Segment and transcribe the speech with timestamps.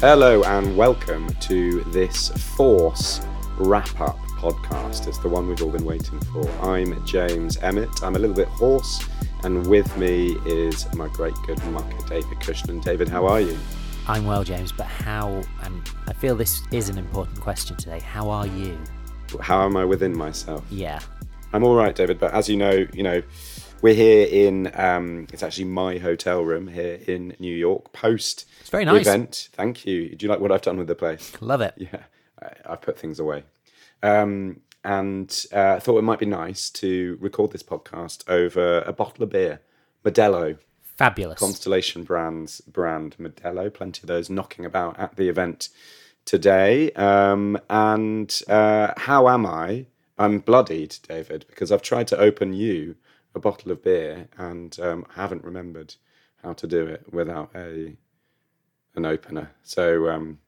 [0.00, 3.20] Hello and welcome to this Force
[3.58, 5.06] wrap up podcast.
[5.06, 6.48] It's the one we've all been waiting for.
[6.62, 8.02] I'm James Emmett.
[8.02, 9.06] I'm a little bit hoarse,
[9.44, 12.82] and with me is my great good mucker, David Cushnan.
[12.82, 13.58] David, how are you?
[14.08, 15.42] I'm well, James, but how?
[15.64, 18.00] Um, I feel this is an important question today.
[18.00, 18.78] How are you?
[19.38, 20.64] How am I within myself?
[20.70, 21.00] Yeah.
[21.52, 22.18] I'm all right, David.
[22.18, 23.22] But as you know, you know,
[23.82, 24.70] we're here in.
[24.74, 27.92] Um, it's actually my hotel room here in New York.
[27.92, 29.06] Post It's very nice.
[29.06, 29.48] event.
[29.52, 30.14] Thank you.
[30.14, 31.32] Do you like what I've done with the place?
[31.40, 31.74] Love it.
[31.76, 32.02] Yeah,
[32.42, 33.44] I, I've put things away.
[34.02, 39.24] Um, and uh, thought it might be nice to record this podcast over a bottle
[39.24, 39.60] of beer,
[40.04, 40.58] Modelo,
[40.96, 41.38] Fabulous.
[41.38, 43.72] Constellation Brands brand Modelo.
[43.72, 45.68] Plenty of those knocking about at the event
[46.24, 46.92] today.
[46.92, 49.86] Um, and uh, how am I?
[50.18, 52.96] I'm bloodied, David, because I've tried to open you
[53.34, 55.94] a bottle of beer and um, haven't remembered
[56.42, 57.96] how to do it without a
[58.96, 59.50] an opener.
[59.62, 60.38] So um,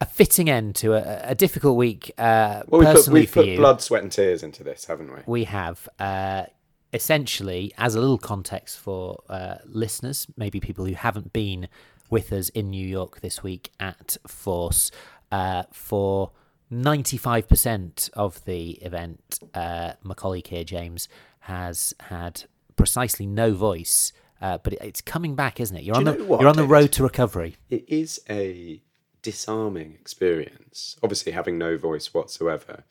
[0.00, 2.12] a fitting end to a, a difficult week.
[2.18, 5.20] Uh, well, we put, we've put you, blood, sweat, and tears into this, haven't we?
[5.26, 6.44] we have uh,
[6.92, 11.68] essentially, as a little context for uh, listeners, maybe people who haven't been
[12.10, 14.90] with us in New York this week at Force,
[15.30, 16.32] uh, for
[16.70, 21.08] 95% of the event, uh, colleague here, James,
[21.42, 22.44] has had
[22.76, 24.12] precisely no voice.
[24.40, 25.84] Uh, but it, it's coming back, isn't it?
[25.84, 27.56] You're on you the what, you're on the road to recovery.
[27.70, 28.82] it is a
[29.22, 30.96] disarming experience.
[31.02, 32.84] Obviously, having no voice whatsoever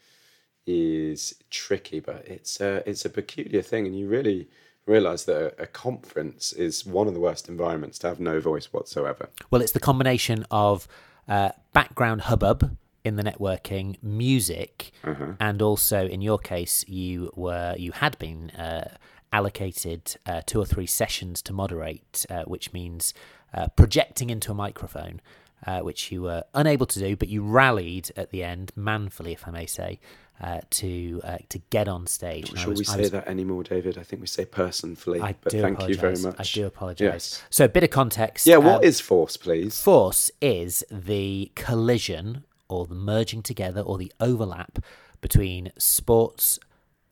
[0.65, 4.49] is tricky, but it's a it's a peculiar thing, and you really
[4.85, 8.71] realize that a, a conference is one of the worst environments to have no voice
[8.73, 9.29] whatsoever.
[9.49, 10.87] Well, it's the combination of
[11.27, 14.91] uh, background hubbub in the networking, music,
[15.39, 18.95] and also in your case, you were you had been uh,
[19.33, 23.13] allocated uh, two or three sessions to moderate, uh, which means
[23.53, 25.21] uh, projecting into a microphone.
[25.67, 29.47] Uh, which you were unable to do, but you rallied at the end, manfully, if
[29.47, 29.99] I may say,
[30.41, 32.51] uh, to uh, to get on stage.
[32.51, 33.95] I Shall was- we say was- that anymore, David?
[33.99, 36.35] I think we say personfully, I but do thank you very much.
[36.39, 37.03] I do apologise.
[37.05, 37.43] Yes.
[37.51, 38.47] So, a bit of context.
[38.47, 39.79] Yeah, um, what is force, please?
[39.79, 44.79] Force is the collision or the merging together or the overlap
[45.21, 46.59] between sports,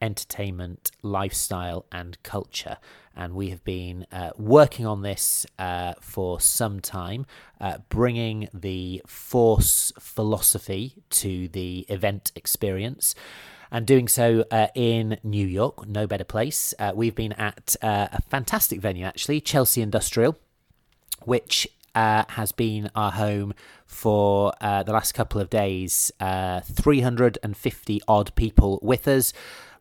[0.01, 2.77] entertainment, lifestyle, and culture.
[3.15, 7.25] And we have been uh, working on this uh, for some time,
[7.59, 13.13] uh, bringing the Force philosophy to the event experience.
[13.71, 16.73] And doing so uh, in New York, no better place.
[16.79, 20.35] Uh, we've been at uh, a fantastic venue, actually, Chelsea Industrial
[21.23, 23.53] which uh, has been our home
[23.85, 26.11] for uh, the last couple of days.
[26.19, 29.33] Uh, 350 odd people with us,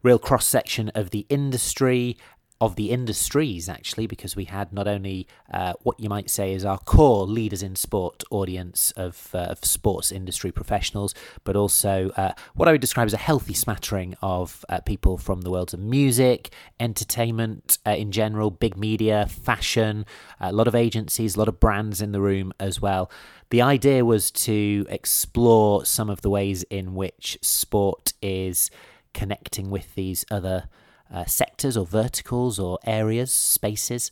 [0.02, 2.16] real cross section of the industry.
[2.60, 6.64] Of the industries, actually, because we had not only uh, what you might say is
[6.64, 11.14] our core leaders in sport audience of, uh, of sports industry professionals,
[11.44, 15.42] but also uh, what I would describe as a healthy smattering of uh, people from
[15.42, 20.04] the worlds of music, entertainment uh, in general, big media, fashion,
[20.40, 23.08] a lot of agencies, a lot of brands in the room as well.
[23.50, 28.68] The idea was to explore some of the ways in which sport is
[29.14, 30.64] connecting with these other
[31.12, 34.10] uh, sectors or verticals or areas, spaces.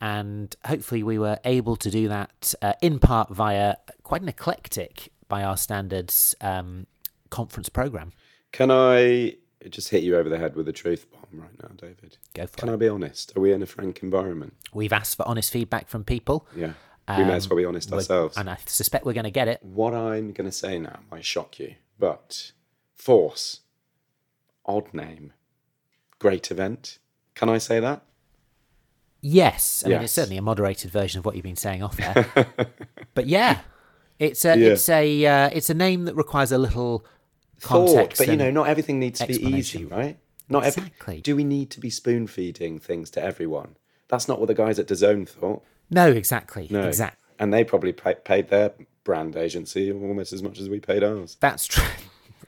[0.00, 5.10] And hopefully, we were able to do that uh, in part via quite an eclectic,
[5.28, 6.86] by our standards, um,
[7.30, 8.12] conference program.
[8.52, 9.36] Can I
[9.68, 12.18] just hit you over the head with a truth bomb right now, David?
[12.34, 12.72] Go for Can it.
[12.72, 13.36] I be honest?
[13.36, 14.54] Are we in a frank environment?
[14.72, 16.46] We've asked for honest feedback from people.
[16.54, 16.74] Yeah.
[17.18, 18.36] We may as well be honest ourselves.
[18.36, 19.62] And I suspect we're going to get it.
[19.62, 22.52] What I'm going to say now might shock you, but
[22.94, 23.60] Force,
[24.64, 25.32] odd name,
[26.18, 26.98] great event.
[27.34, 28.02] Can I say that?
[29.20, 32.46] Yes, I mean it's certainly a moderated version of what you've been saying off there.
[33.14, 33.60] but yeah,
[34.18, 34.68] it's a Yeah.
[34.72, 37.06] it's a uh, it's a name that requires a little
[37.58, 38.18] Thought, context.
[38.18, 40.18] but you know, not everything needs to be easy, right?
[40.50, 41.20] Not every- Exactly.
[41.22, 43.76] Do we need to be spoon feeding things to everyone?
[44.08, 45.62] That's not what the guys at DAZN thought.
[45.88, 46.86] no, exactly, No.
[46.86, 47.18] exactly.
[47.38, 48.72] And they probably pay, paid their
[49.04, 51.38] brand agency almost as much as we paid ours.
[51.40, 51.84] That's true.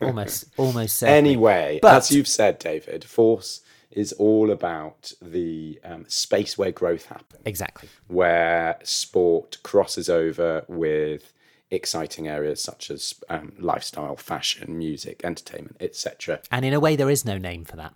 [0.00, 0.96] Almost, almost.
[0.98, 1.19] Certainly.
[1.19, 3.60] Anyway, But- as you've said, David, Force
[3.90, 7.43] is all about the um, space where growth happens.
[7.46, 7.88] exactly.
[8.08, 11.32] where sport crosses over with
[11.70, 16.40] exciting areas such as um, lifestyle, fashion, music, entertainment, etc.
[16.50, 17.94] And in a way, there is no name for that.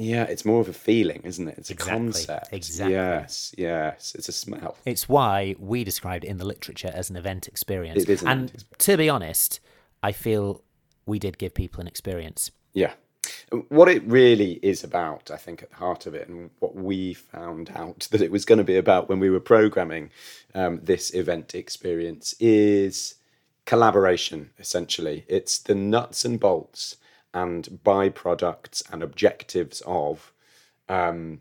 [0.00, 1.58] Yeah, it's more of a feeling, isn't it?
[1.58, 2.48] It's a Exactly, concept.
[2.52, 2.94] exactly.
[2.94, 4.14] Yes, yes.
[4.16, 4.76] It's a smell.
[4.86, 8.02] It's why we described it in the literature as an event experience.
[8.04, 9.58] It is an and event to be honest,
[10.02, 10.62] I feel
[11.08, 12.50] we did give people an experience.
[12.72, 12.92] Yeah.
[13.68, 17.14] What it really is about, I think, at the heart of it, and what we
[17.14, 20.10] found out that it was going to be about when we were programming
[20.54, 23.16] um, this event experience, is
[23.64, 25.24] collaboration, essentially.
[25.28, 26.96] It's the nuts and bolts
[27.34, 30.32] and byproducts and objectives of
[30.88, 31.40] um,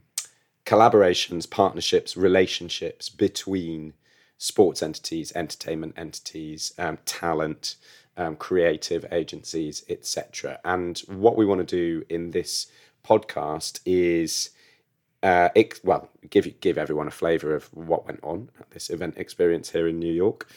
[0.65, 3.93] collaborations, partnerships, relationships between
[4.37, 7.75] sports entities, entertainment entities, um, talent,
[8.17, 10.59] um, creative agencies, etc.
[10.65, 12.67] And what we want to do in this
[13.05, 14.49] podcast is,
[15.23, 15.49] uh,
[15.83, 19.87] well, give give everyone a flavour of what went on at this event experience here
[19.87, 20.49] in New York,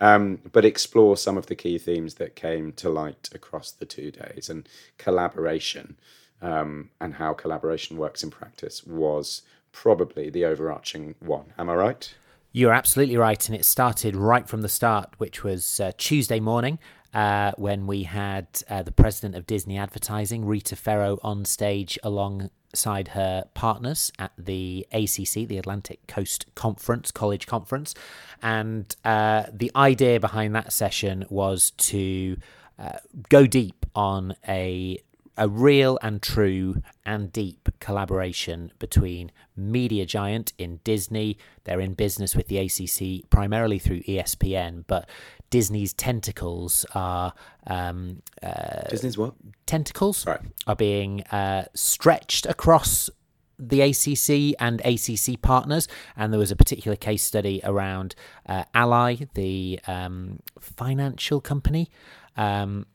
[0.00, 4.10] um, but explore some of the key themes that came to light across the two
[4.10, 5.96] days and collaboration
[6.40, 9.42] um, and how collaboration works in practice was
[9.72, 11.52] probably the overarching one.
[11.58, 12.14] Am I right?
[12.52, 13.46] You're absolutely right.
[13.48, 16.78] And it started right from the start, which was uh, Tuesday morning
[17.14, 23.08] uh, when we had uh, the president of Disney Advertising, Rita Ferro, on stage alongside
[23.08, 27.94] her partners at the ACC, the Atlantic Coast Conference, College Conference.
[28.42, 32.36] And uh, the idea behind that session was to
[32.78, 34.98] uh, go deep on a
[35.38, 41.38] a real and true and deep collaboration between media giant in Disney.
[41.62, 45.08] They're in business with the ACC primarily through ESPN, but
[45.50, 47.32] Disney's tentacles are
[47.66, 49.34] um, uh, Disney's what
[49.66, 50.40] tentacles right.
[50.66, 53.10] are being uh, stretched across
[53.58, 58.14] the ACC and ACC partners, and there was a particular case study around
[58.46, 61.90] uh, Ally, the um, financial company.
[62.36, 62.86] Um,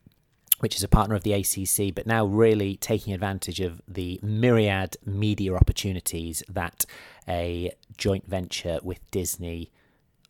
[0.59, 4.95] which is a partner of the ACC, but now really taking advantage of the myriad
[5.05, 6.85] media opportunities that
[7.27, 9.73] a joint venture with Disney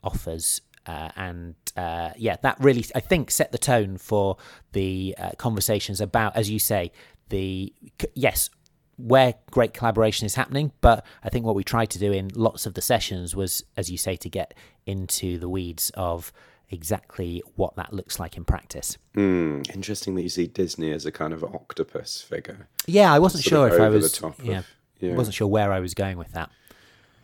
[0.04, 0.62] offers.
[0.86, 4.38] Uh, and uh, yeah, that really, I think, set the tone for
[4.74, 6.92] the uh, conversations about, as you say,
[7.30, 7.74] the
[8.14, 8.50] yes,
[8.98, 10.72] where great collaboration is happening.
[10.82, 13.90] But I think what we tried to do in lots of the sessions was, as
[13.90, 14.54] you say, to get
[14.86, 16.32] into the weeds of
[16.70, 18.98] exactly what that looks like in practice.
[19.16, 22.68] Mm, interesting that you see Disney as a kind of octopus figure.
[22.88, 24.22] Yeah, I wasn't sure if I was.
[24.22, 24.64] Of, yeah,
[25.00, 26.50] yeah, wasn't sure where I was going with that.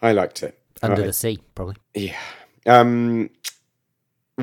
[0.02, 0.58] I liked it.
[0.82, 1.76] Under the sea, probably.
[1.94, 2.16] Yeah.
[2.66, 3.30] Um,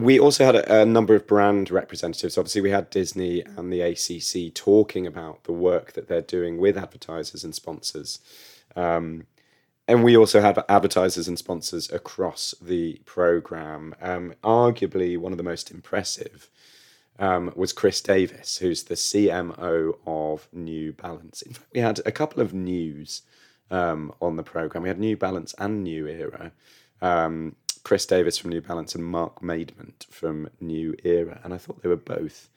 [0.00, 2.36] we also had a, a, number of brand representatives.
[2.36, 6.76] Obviously, we had Disney and the ACC talking about the work that they're doing with
[6.76, 8.20] advertisers and sponsors.
[8.74, 9.26] Um,
[9.88, 13.94] and we also had advertisers and sponsors across the program.
[14.00, 16.50] Um, arguably, one of the most impressive
[17.18, 21.42] um, was Chris Davis, who's the CMO of New Balance.
[21.42, 23.22] In fact, we had a couple of news
[23.70, 24.82] um, on the program.
[24.82, 26.52] We had New Balance and New Era.
[27.00, 31.84] Um, Chris Davis from New Balance and Mark Maidment from New Era, and I thought
[31.84, 32.48] they were both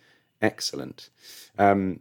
[0.41, 1.11] excellent.
[1.55, 1.99] Um,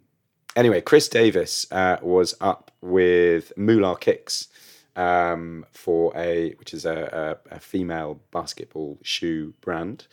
[0.56, 4.48] anyway, Chris Davis uh, was up with Moolah Kicks
[4.96, 10.06] um, for a which is a, a, a, female basketball shoe brand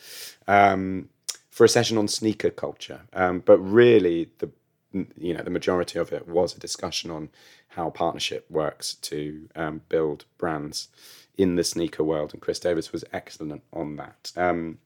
[0.45, 1.07] um,
[1.49, 3.03] for a session on sneaker culture.
[3.13, 4.51] Um, but really, the
[5.17, 7.29] you know the majority of it was a discussion on
[7.69, 10.89] how partnership works to um, build brands
[11.37, 14.31] in the sneaker world, and Chris Davis was excellent on that.
[14.35, 14.79] Um,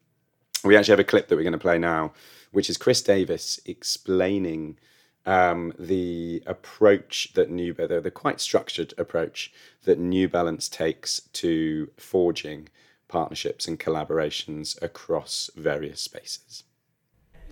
[0.63, 2.13] we actually have a clip that we're going to play now,
[2.51, 4.77] which is Chris Davis explaining
[5.25, 9.53] um, the approach that New the, the quite structured approach
[9.83, 12.69] that New Balance takes to forging
[13.07, 16.63] partnerships and collaborations across various spaces.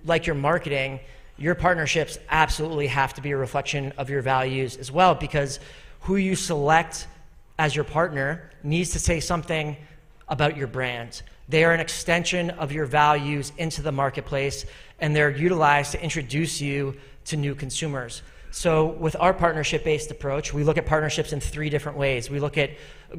[0.06, 1.00] Like your marketing,
[1.38, 5.60] your partnerships absolutely have to be a reflection of your values as well because
[6.02, 7.08] who you select
[7.60, 9.76] as your partner needs to say something
[10.28, 11.22] about your brand.
[11.50, 14.66] They are an extension of your values into the marketplace
[15.00, 16.96] and they're utilized to introduce you
[17.26, 18.22] to new consumers.
[18.52, 22.30] So, with our partnership based approach, we look at partnerships in three different ways.
[22.30, 22.72] We look at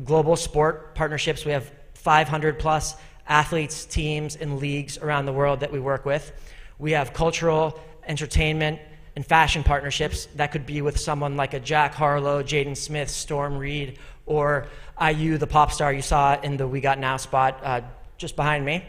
[0.04, 1.44] global sport partnerships.
[1.44, 2.96] We have 500 plus
[3.28, 6.32] athletes, teams, and leagues around the world that we work with.
[6.78, 8.80] We have cultural, entertainment,
[9.16, 10.26] and fashion partnerships.
[10.36, 14.68] That could be with someone like a Jack Harlow, Jaden Smith, Storm Reid, or
[15.00, 17.80] IU, the pop star you saw in the We Got Now spot uh,
[18.16, 18.84] just behind me.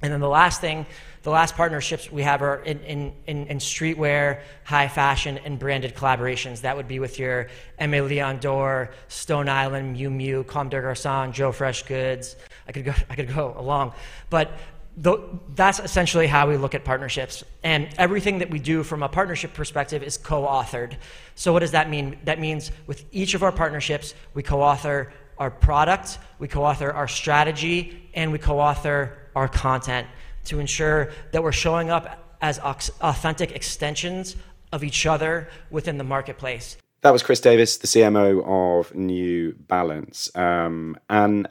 [0.00, 0.86] And then the last thing
[1.28, 5.94] the last partnerships we have are in, in, in, in, streetwear, high fashion, and branded
[5.94, 6.62] collaborations.
[6.62, 7.48] That would be with your
[7.80, 12.36] Aimé Leon Dore, Stone Island, Miu Miu, Comme des Garçons, Joe Fresh Goods.
[12.66, 13.92] I could go, I could go along.
[14.30, 14.52] But
[15.00, 17.44] that's essentially how we look at partnerships.
[17.62, 20.96] And everything that we do from a partnership perspective is co authored.
[21.34, 22.18] So, what does that mean?
[22.24, 26.90] That means with each of our partnerships, we co author our product, we co author
[26.90, 30.06] our strategy, and we co author our content
[30.44, 34.36] to ensure that we're showing up as authentic extensions
[34.72, 36.76] of each other within the marketplace.
[37.02, 40.34] That was Chris Davis, the CMO of New Balance.
[40.34, 41.46] Um, and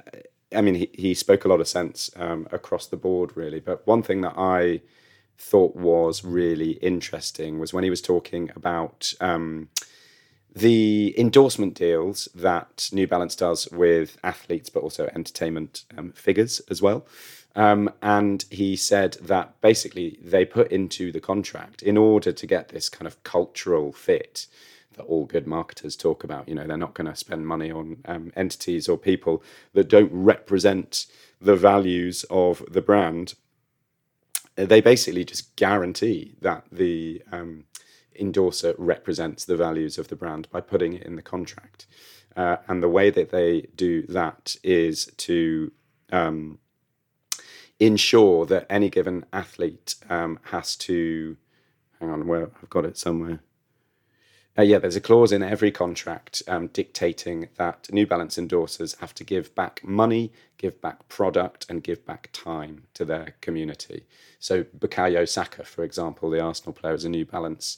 [0.56, 3.60] I mean, he, he spoke a lot of sense um, across the board, really.
[3.60, 4.82] But one thing that I
[5.38, 9.70] thought was really interesting was when he was talking about um,
[10.56, 16.82] the endorsement deals that New Balance does with athletes, but also entertainment um, figures as
[16.82, 17.06] well.
[17.56, 22.70] Um, and he said that basically they put into the contract in order to get
[22.70, 24.48] this kind of cultural fit
[24.98, 26.48] that all good marketers talk about.
[26.50, 30.12] You know, they're not going to spend money on um, entities or people that don't
[30.12, 31.06] represent
[31.40, 33.36] the values of the brand.
[34.56, 37.66] They basically just guarantee that the um,
[38.20, 41.86] endorser represents the values of the brand by putting it in the contract.
[42.36, 45.72] Uh, and the way that they do that is to
[46.12, 46.60] um,
[47.80, 51.38] ensure that any given athlete um, has to
[52.00, 53.40] hang on, where I've got it somewhere.
[54.60, 59.14] Uh, yeah, there's a clause in every contract um, dictating that New Balance endorsers have
[59.14, 64.04] to give back money, give back product, and give back time to their community.
[64.40, 67.78] So, Bukayo Saka, for example, the Arsenal player, is a New Balance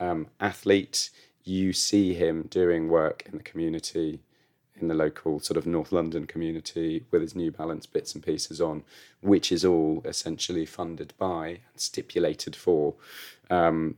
[0.00, 1.10] um, athlete.
[1.44, 4.20] You see him doing work in the community,
[4.74, 8.60] in the local sort of North London community, with his New Balance bits and pieces
[8.60, 8.82] on,
[9.20, 12.96] which is all essentially funded by and stipulated for
[13.48, 13.94] um,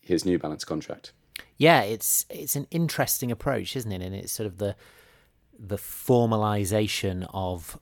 [0.00, 1.12] his New Balance contract.
[1.58, 4.02] Yeah, it's it's an interesting approach, isn't it?
[4.02, 4.76] And it's sort of the
[5.58, 7.78] the formalization of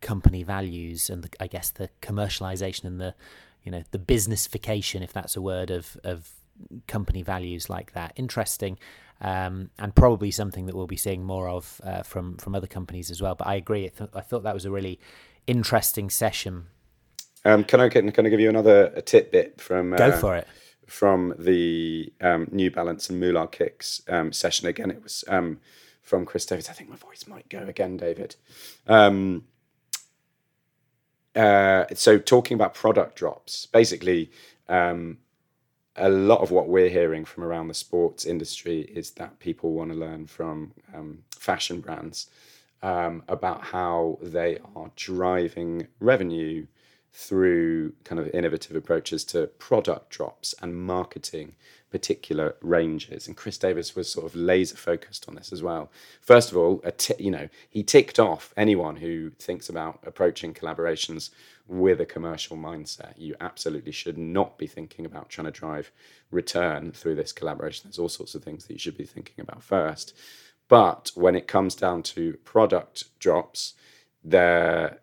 [0.00, 3.14] company values and the, I guess the commercialization and the
[3.62, 6.30] you know the businessification, if that's a word, of of
[6.86, 8.12] company values like that.
[8.16, 8.78] Interesting,
[9.22, 13.10] um, and probably something that we'll be seeing more of uh, from from other companies
[13.10, 13.34] as well.
[13.34, 13.86] But I agree.
[13.86, 15.00] I, th- I thought that was a really
[15.46, 16.66] interesting session.
[17.44, 19.94] Um, can I can, can I give you another tidbit from?
[19.94, 20.46] Uh, Go for it
[20.88, 24.66] from the um, New Balance and Moolah Kicks um, session.
[24.66, 25.60] Again, it was um,
[26.02, 26.68] from Chris Davis.
[26.68, 28.36] I think my voice might go again, David.
[28.86, 29.44] Um,
[31.36, 34.30] uh, so, talking about product drops, basically,
[34.68, 35.18] um,
[35.94, 39.90] a lot of what we're hearing from around the sports industry is that people want
[39.90, 42.28] to learn from um, fashion brands
[42.80, 46.64] about how they are driving revenue
[47.12, 51.54] through kind of innovative approaches to product drops and marketing
[51.90, 53.26] particular ranges.
[53.26, 55.90] And Chris Davis was sort of laser focused on this as well.
[56.20, 61.30] First of all, t- you know, he ticked off anyone who thinks about approaching collaborations
[61.66, 63.14] with a commercial mindset.
[63.16, 65.90] You absolutely should not be thinking about trying to drive
[66.30, 67.84] return through this collaboration.
[67.84, 70.14] There's all sorts of things that you should be thinking about first.
[70.68, 73.74] But when it comes down to product drops,
[74.22, 74.98] there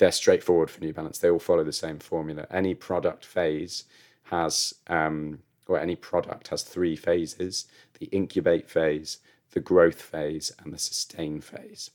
[0.00, 1.18] they're straightforward for New Balance.
[1.18, 2.46] They all follow the same formula.
[2.50, 3.84] Any product phase
[4.24, 7.66] has, um, or any product has three phases
[7.98, 9.18] the incubate phase,
[9.52, 11.90] the growth phase, and the sustain phase.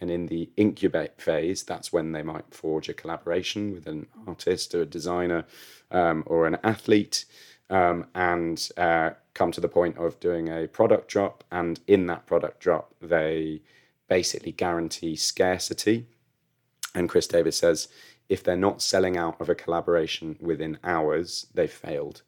[0.00, 4.74] And in the incubate phase, that's when they might forge a collaboration with an artist
[4.74, 5.44] or a designer
[5.90, 7.26] um, or an athlete
[7.68, 11.44] um, and uh, come to the point of doing a product drop.
[11.52, 13.60] And in that product drop, they
[14.08, 16.06] basically guarantee scarcity
[16.94, 17.88] and Chris Davis says
[18.30, 22.22] if they're not selling out of a collaboration within hours, they've failed.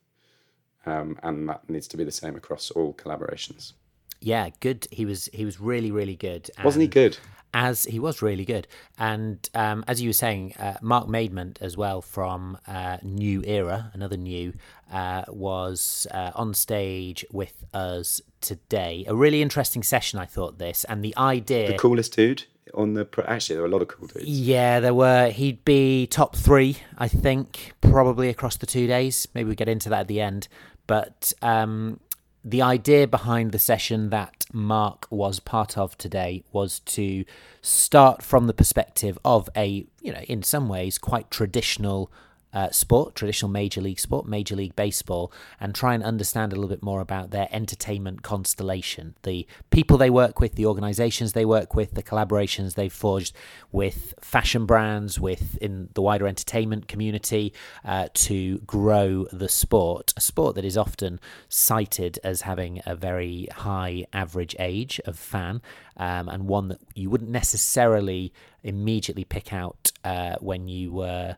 [0.85, 3.73] Um, and that needs to be the same across all collaborations.
[4.21, 4.89] Yeah, good.
[4.91, 6.51] He was he was really really good.
[6.63, 7.19] Wasn't he good?
[7.55, 8.67] As he was really good,
[8.99, 13.91] and um, as you were saying, uh, Mark Maidment as well from uh, New Era,
[13.93, 14.55] another new,
[14.91, 19.05] uh, was uh, on stage with us today.
[19.07, 21.67] A really interesting session, I thought this, and the idea.
[21.67, 24.27] The coolest dude on the actually there were a lot of cool dudes.
[24.27, 25.31] Yeah, there were.
[25.31, 29.29] He'd be top three, I think, probably across the two days.
[29.35, 30.49] Maybe we get into that at the end.
[30.87, 32.01] But um,
[32.45, 37.25] the idea behind the session that Mark was part of today was to
[37.61, 42.11] start from the perspective of a, you know, in some ways quite traditional
[42.53, 46.69] uh, sport, traditional major league sport, Major League Baseball, and try and understand a little
[46.69, 51.75] bit more about their entertainment constellation, the people they work with, the organizations they work
[51.75, 53.35] with, the collaborations they've forged
[53.71, 57.53] with fashion brands, with in the wider entertainment community
[57.85, 61.19] uh, to grow the sport, a sport that is often
[61.49, 65.63] cited as having a very high average age of fan.
[65.97, 68.33] Um, and one that you wouldn't necessarily
[68.63, 71.37] immediately pick out uh, when you were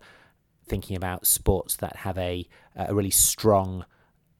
[0.67, 3.85] thinking about sports that have a a really strong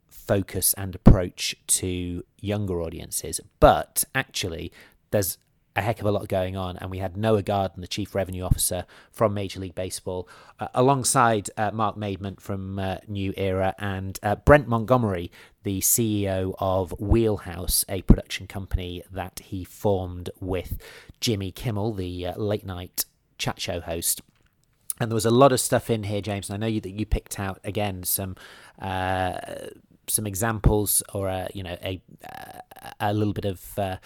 [0.09, 3.41] focus and approach to younger audiences.
[3.61, 4.73] But actually,
[5.11, 5.39] there's
[5.77, 8.45] a heck of a lot going on, and we had Noah Garden, the chief revenue
[8.45, 10.29] officer from Major League Baseball,
[10.61, 15.33] uh, alongside uh, Mark Maidment from uh, New Era and uh, Brent Montgomery,
[15.65, 20.81] the CEO of Wheelhouse, a production company that he formed with
[21.21, 23.05] Jimmy Kimmel, the uh, late night
[23.37, 24.23] chat show host.
[25.01, 26.49] And there was a lot of stuff in here, James.
[26.49, 28.37] And I know you that you picked out again some
[28.81, 29.39] uh,
[30.07, 32.01] some examples or a you know a
[33.01, 33.97] a little bit of uh,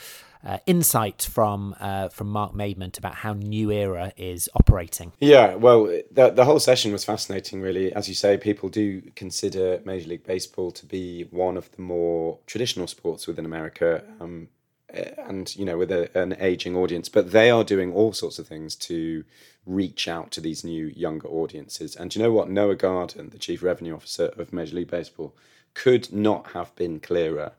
[0.45, 5.13] uh, insight from uh, from Mark Maidment about how New Era is operating.
[5.21, 7.61] Yeah, well, the the whole session was fascinating.
[7.61, 11.83] Really, as you say, people do consider Major League Baseball to be one of the
[11.83, 14.05] more traditional sports within America.
[14.21, 14.49] Um,
[14.91, 18.47] and you know with a, an aging audience but they are doing all sorts of
[18.47, 19.25] things to
[19.67, 23.63] reach out to these new younger audiences and you know what noah garden the chief
[23.63, 25.35] revenue officer of major league baseball
[25.75, 27.53] could not have been clearer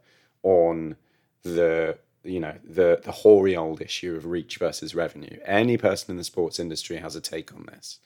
[0.43, 0.95] on
[1.43, 5.39] the you know the the hoary old issue of reach versus revenue.
[5.45, 7.99] Any person in the sports industry has a take on this.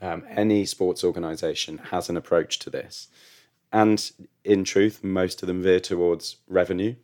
[0.00, 3.08] Um, any sports organization has an approach to this,
[3.72, 4.10] and
[4.44, 6.94] in truth, most of them veer towards revenue.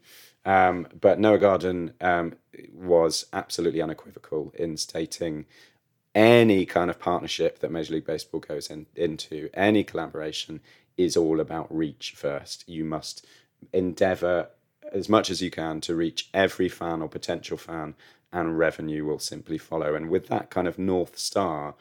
[0.45, 2.35] Um, but Noah Garden um,
[2.73, 5.47] was absolutely unequivocal in stating
[6.15, 10.61] any kind of partnership that Major League Baseball goes in, into, any collaboration
[10.97, 12.69] is all about reach first.
[12.69, 13.25] You must
[13.73, 14.49] endeavor
[14.93, 17.95] as much as you can to reach every fan or potential fan,
[18.33, 19.95] and revenue will simply follow.
[19.95, 21.75] And with that kind of North Star,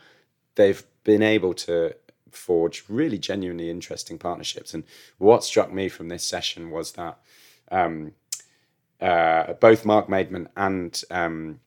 [0.55, 1.95] they've been able to
[2.29, 4.73] forge really genuinely interesting partnerships.
[4.73, 4.83] And
[5.17, 7.17] what struck me from this session was that
[7.71, 8.13] um,
[9.01, 11.59] uh, both Mark Maidment and um,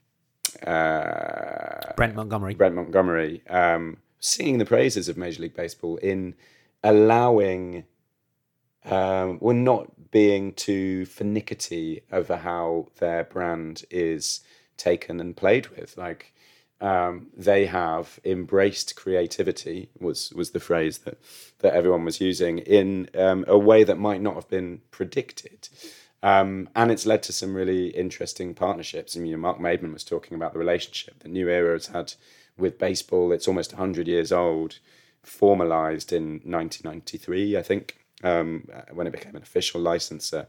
[0.67, 6.35] uh, Brent Montgomery, Brent Montgomery, um, singing the praises of Major League Baseball in
[6.83, 7.85] allowing
[8.85, 14.41] um, we're not being too finicky over how their brand is
[14.77, 15.97] taken and played with.
[15.97, 16.35] Like
[16.81, 21.19] um, they have embraced creativity was was the phrase that
[21.61, 25.69] that everyone was using in um, a way that might not have been predicted.
[26.25, 29.15] Um, and it's led to some really interesting partnerships.
[29.15, 32.15] I mean, Mark Maidment was talking about the relationship that New Era has had
[32.57, 33.31] with baseball.
[33.31, 34.79] It's almost 100 years old
[35.23, 40.47] formalized in 1993, I think, um, when it became an official licensor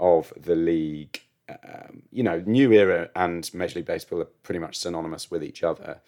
[0.00, 1.20] of the league.
[1.46, 5.62] Um, you know, New Era and Major League Baseball are pretty much synonymous with each
[5.62, 6.00] other.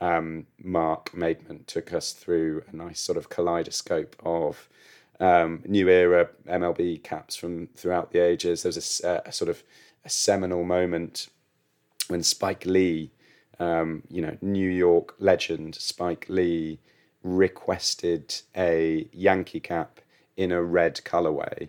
[0.00, 4.68] Um, Mark Maidment took us through a nice sort of kaleidoscope of
[5.20, 8.62] um, New Era MLB caps from throughout the ages.
[8.62, 9.62] There's a, a sort of
[10.04, 11.28] a seminal moment
[12.08, 13.10] when Spike Lee,
[13.58, 16.78] um, you know, New York legend Spike Lee,
[17.22, 20.00] requested a Yankee cap
[20.36, 21.68] in a red colorway,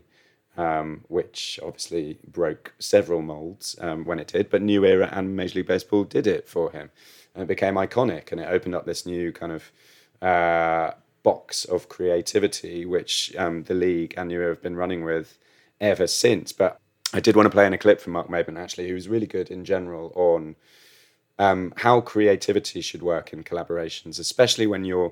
[0.58, 4.49] um, which obviously broke several molds um, when it did.
[4.49, 6.89] But New Era and Major League Baseball did it for him,
[7.34, 9.71] and it became iconic, and it opened up this new kind of
[10.21, 10.91] uh,
[11.25, 15.39] box of creativity, which um, the league and you have been running with
[15.81, 16.53] ever since.
[16.53, 16.79] But
[17.13, 19.27] I did want to play in a clip from Mark Maidment actually, who was really
[19.27, 20.55] good in general on.
[21.38, 25.11] Um, how creativity should work in collaborations, especially when you're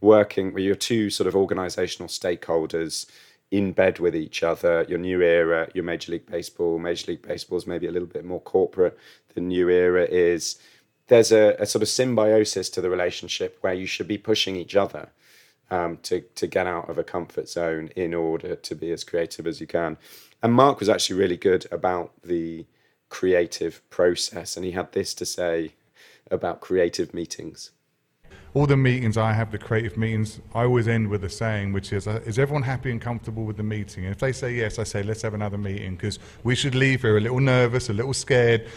[0.00, 3.06] working with your two sort of organizational stakeholders
[3.50, 4.86] in bed with each other.
[4.88, 6.78] Your new era, your Major League Baseball.
[6.78, 8.96] Major League Baseball is maybe a little bit more corporate
[9.34, 10.60] than new era is.
[11.08, 14.76] There's a, a sort of symbiosis to the relationship where you should be pushing each
[14.76, 15.10] other
[15.70, 19.46] um, to to get out of a comfort zone in order to be as creative
[19.46, 19.96] as you can.
[20.42, 22.66] And Mark was actually really good about the
[23.08, 25.74] creative process, and he had this to say
[26.30, 27.70] about creative meetings
[28.54, 31.92] all the meetings I have, the creative meetings, I always end with a saying, which
[31.92, 34.04] is, uh, is everyone happy and comfortable with the meeting?
[34.04, 37.02] And if they say yes, I say, let's have another meeting because we should leave
[37.02, 38.68] here a little nervous, a little scared.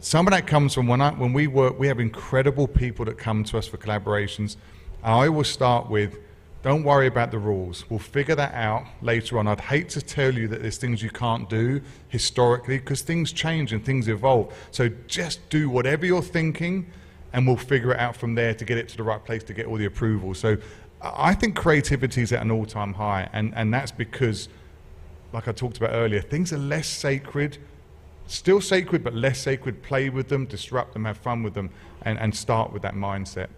[0.00, 3.16] Some of that comes from when, I, when we work, we have incredible people that
[3.16, 4.56] come to us for collaborations.
[5.02, 6.18] I will start with,
[6.62, 7.84] don't worry about the rules.
[7.90, 9.48] We'll figure that out later on.
[9.48, 13.72] I'd hate to tell you that there's things you can't do historically because things change
[13.72, 14.54] and things evolve.
[14.70, 16.86] So just do whatever you're thinking
[17.32, 19.54] and we'll figure it out from there to get it to the right place to
[19.54, 20.34] get all the approval.
[20.34, 20.56] So
[21.00, 24.48] I think creativity is at an all time high, and, and that's because,
[25.32, 27.58] like I talked about earlier, things are less sacred,
[28.26, 29.82] still sacred, but less sacred.
[29.82, 31.70] Play with them, disrupt them, have fun with them,
[32.02, 33.48] and, and start with that mindset.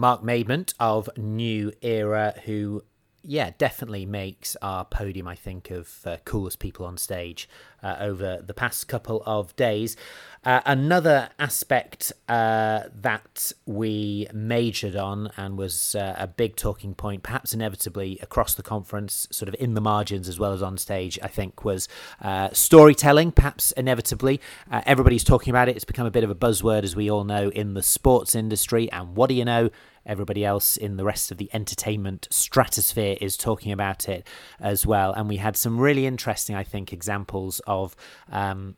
[0.00, 2.82] Mark Maidment of New Era, who
[3.22, 7.50] yeah, definitely makes our podium, I think, of uh, coolest people on stage
[7.82, 9.98] uh, over the past couple of days.
[10.42, 17.22] Uh, another aspect uh, that we majored on and was uh, a big talking point,
[17.22, 21.18] perhaps inevitably across the conference, sort of in the margins as well as on stage,
[21.22, 21.88] I think, was
[22.22, 24.40] uh, storytelling, perhaps inevitably.
[24.72, 25.76] Everybody's talking about it.
[25.76, 28.90] It's become a bit of a buzzword, as we all know, in the sports industry.
[28.90, 29.68] And what do you know?
[30.06, 34.26] Everybody else in the rest of the entertainment stratosphere is talking about it
[34.58, 35.12] as well.
[35.12, 37.96] And we had some really interesting, I think, examples of.
[38.30, 38.76] Um,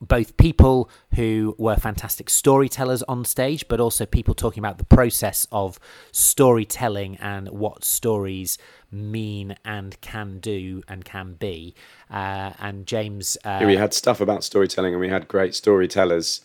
[0.00, 5.46] both people who were fantastic storytellers on stage, but also people talking about the process
[5.52, 5.78] of
[6.10, 8.56] storytelling and what stories
[8.90, 11.74] mean and can do and can be.
[12.10, 13.36] Uh, and James.
[13.44, 16.40] Uh, we had stuff about storytelling and we had great storytellers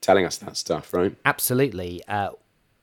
[0.00, 1.16] telling us that stuff, right?
[1.24, 2.02] Absolutely.
[2.06, 2.30] Uh,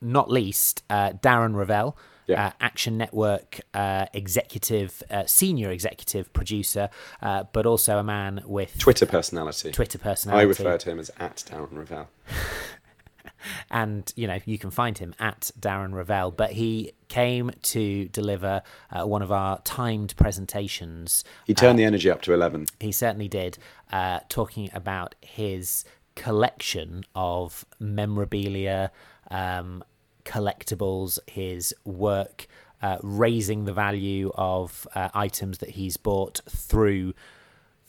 [0.02, 1.96] not least, uh, Darren Rovell
[2.28, 2.48] Yeah.
[2.48, 6.90] uh, Action Network uh, executive, uh, senior executive producer,
[7.22, 9.72] uh, but also a man with Twitter personality.
[9.72, 10.42] Twitter personality.
[10.42, 12.08] I refer to him as at Darren Rovell.
[13.72, 16.36] and you know you can find him at Darren Rovell.
[16.36, 21.24] But he came to deliver uh, one of our timed presentations.
[21.46, 22.68] He turned the energy up to 11.
[22.80, 23.58] He certainly did,
[23.92, 25.84] uh, talking about his
[26.16, 28.92] collection of memorabilia,
[29.32, 29.84] um,
[30.30, 32.46] collectibles, his work,
[32.82, 37.14] uh, raising the value of uh, items that he's bought through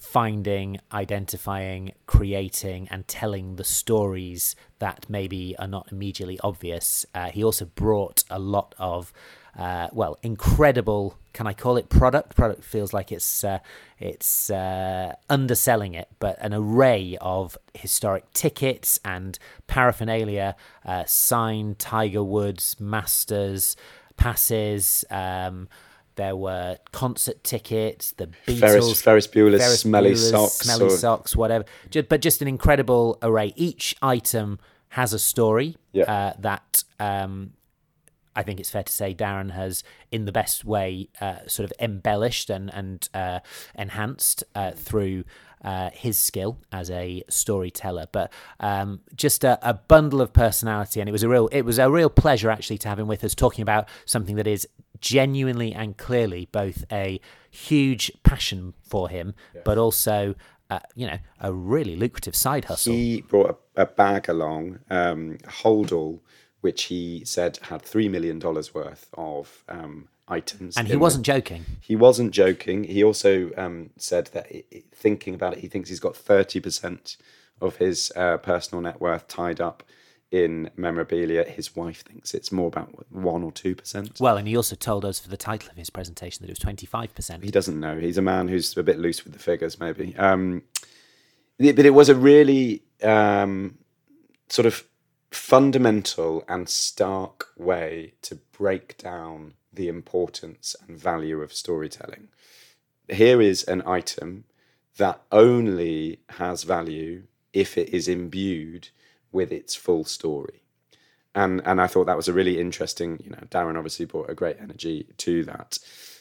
[0.00, 7.04] finding, identifying, creating, and telling the stories that maybe are not immediately obvious.
[7.14, 9.12] Uh, he also brought a lot of,
[9.58, 11.18] uh, well, incredible.
[11.34, 12.34] Can I call it product?
[12.34, 13.58] Product feels like it's uh,
[13.98, 22.24] it's uh, underselling it, but an array of historic tickets and paraphernalia, uh, signed Tiger
[22.24, 23.76] Woods Masters
[24.16, 25.04] passes.
[25.10, 25.68] Um,
[26.20, 30.90] there were concert tickets, the Beatles, Ferris- Ferris Bueller's Ferris smelly Bueller's socks smelly or-
[31.06, 31.64] socks, whatever.
[32.08, 33.52] But just an incredible array.
[33.56, 34.58] Each item
[34.90, 36.04] has a story Yeah.
[36.04, 37.52] uh, that um,
[38.36, 41.72] I think it's fair to say Darren has, in the best way, uh, sort of
[41.80, 43.40] embellished and and uh,
[43.74, 45.24] enhanced uh, through.
[45.62, 51.08] Uh, his skill as a storyteller, but um, just a, a bundle of personality, and
[51.08, 53.34] it was a real it was a real pleasure actually to have him with us
[53.34, 54.66] talking about something that is
[55.00, 57.20] genuinely and clearly both a
[57.50, 60.34] huge passion for him, but also
[60.70, 62.94] uh, you know a really lucrative side hustle.
[62.94, 66.20] He brought a, a bag along, um, holdall,
[66.60, 70.76] which he said had $3 million worth of um, items.
[70.76, 71.64] and he wasn't joking.
[71.80, 72.84] He wasn't joking.
[72.84, 74.46] He also um, said that
[74.94, 77.16] thinking about it, he thinks he's got 30%
[77.60, 79.82] of his uh, personal net worth tied up
[80.30, 81.44] in memorabilia.
[81.44, 84.20] His wife thinks it's more about 1 or 2%.
[84.20, 86.58] Well, and he also told us for the title of his presentation that it was
[86.58, 87.42] twenty five percent.
[87.42, 87.98] He doesn't know.
[87.98, 90.16] He's a man who's a bit loose with the figures, maybe.
[90.16, 90.62] Um,
[91.58, 93.78] but it was a really um,
[94.48, 94.84] sort of
[95.30, 102.28] fundamental and stark way to break down the importance and value of storytelling.
[103.08, 104.44] Here is an item
[104.96, 108.88] that only has value if it is imbued
[109.32, 110.60] with its full story
[111.34, 113.20] and and I thought that was a really interesting.
[113.22, 115.78] You know, Darren obviously brought a great energy to that.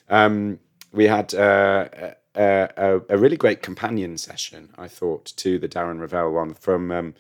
[0.09, 0.59] Um,
[0.91, 1.87] we had uh,
[2.35, 6.91] a, a, a really great companion session, I thought, to the Darren Rovell one from
[6.91, 7.15] um,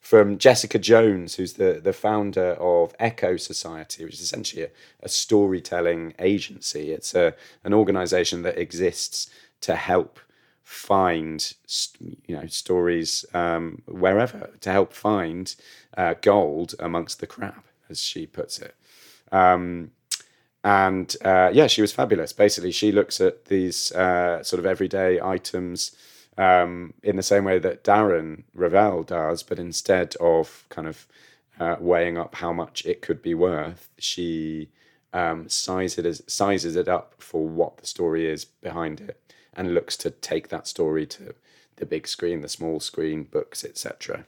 [0.00, 4.70] from Jessica Jones, who's the the founder of Echo Society, which is essentially a,
[5.02, 6.92] a storytelling agency.
[6.92, 7.34] It's a
[7.64, 10.18] an organisation that exists to help
[10.62, 11.54] find
[12.26, 15.54] you know stories um, wherever to help find
[15.96, 18.74] uh, gold amongst the crap, as she puts it.
[19.30, 19.92] Um,
[20.62, 22.32] and uh, yeah, she was fabulous.
[22.32, 25.94] Basically, she looks at these uh, sort of everyday items
[26.40, 31.06] um, in the same way that Darren Rovell does, but instead of kind of
[31.60, 34.70] uh, weighing up how much it could be worth, she
[35.12, 39.20] um, sizes it as, sizes it up for what the story is behind it,
[39.52, 41.34] and looks to take that story to
[41.76, 44.24] the big screen, the small screen, books, etc.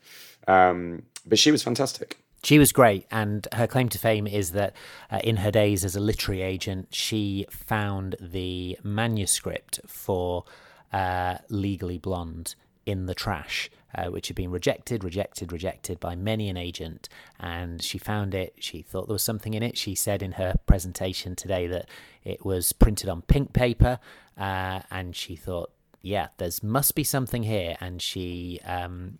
[0.46, 2.18] Um, but she was fantastic.
[2.42, 4.74] She was great, and her claim to fame is that
[5.10, 10.44] uh, in her days as a literary agent, she found the manuscript for
[10.92, 16.48] uh, Legally Blonde in the trash, uh, which had been rejected, rejected, rejected by many
[16.48, 17.08] an agent.
[17.38, 18.54] And she found it.
[18.58, 19.78] She thought there was something in it.
[19.78, 21.88] She said in her presentation today that
[22.24, 23.98] it was printed on pink paper,
[24.36, 27.76] uh, and she thought, yeah, there's must be something here.
[27.80, 29.18] And she um,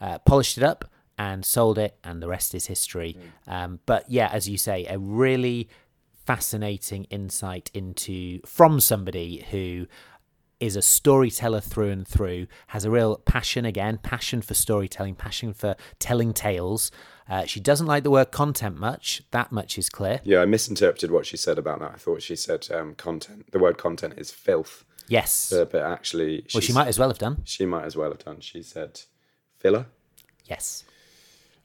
[0.00, 0.84] uh, polished it up
[1.18, 3.16] and sold it, and the rest is history.
[3.46, 5.68] Um, but yeah, as you say, a really
[6.26, 9.86] fascinating insight into from somebody who
[10.58, 15.52] is a storyteller through and through, has a real passion again, passion for storytelling, passion
[15.52, 16.90] for telling tales.
[17.28, 19.22] Uh, she doesn't like the word content much.
[19.32, 20.20] That much is clear.
[20.24, 21.92] Yeah, I misinterpreted what she said about that.
[21.92, 23.50] I thought she said um, content.
[23.52, 24.84] The word content is filth.
[25.08, 25.52] Yes.
[25.52, 27.42] Uh, but actually, well, she might as well have done.
[27.44, 28.40] She might as well have done.
[28.40, 29.00] She said
[29.58, 29.86] filler.
[30.44, 30.84] Yes.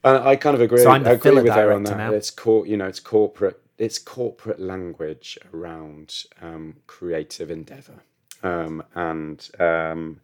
[0.03, 0.81] And I kind of agree.
[0.81, 1.97] So I'm the I agree filler with her on that.
[1.97, 2.11] now.
[2.11, 3.59] It's cor- you know, it's corporate.
[3.77, 8.01] It's corporate language around um, creative endeavor,
[8.43, 10.21] um, and um,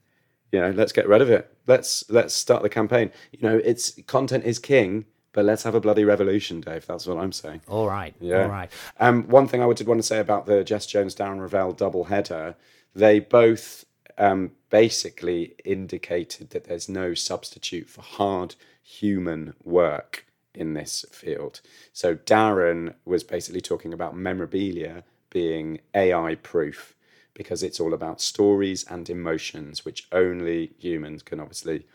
[0.52, 1.54] you know, let's get rid of it.
[1.68, 3.12] Let's let's start the campaign.
[3.32, 6.86] You know, it's content is king, but let's have a bloody revolution, Dave.
[6.86, 7.62] That's what I'm saying.
[7.68, 8.16] All right.
[8.20, 8.44] Yeah.
[8.44, 8.72] All right.
[9.00, 12.06] Um, one thing I did want to say about the Jess Jones Darren Rovell double
[12.06, 12.56] header,
[12.96, 13.86] they both
[14.18, 20.26] um, basically indicated that there's no substitute for hard human work
[20.56, 21.62] in this field.
[21.94, 26.96] So Darren was basically talking about memorabilia being AI proof
[27.38, 31.86] because it's all about stories and emotions, which only humans can obviously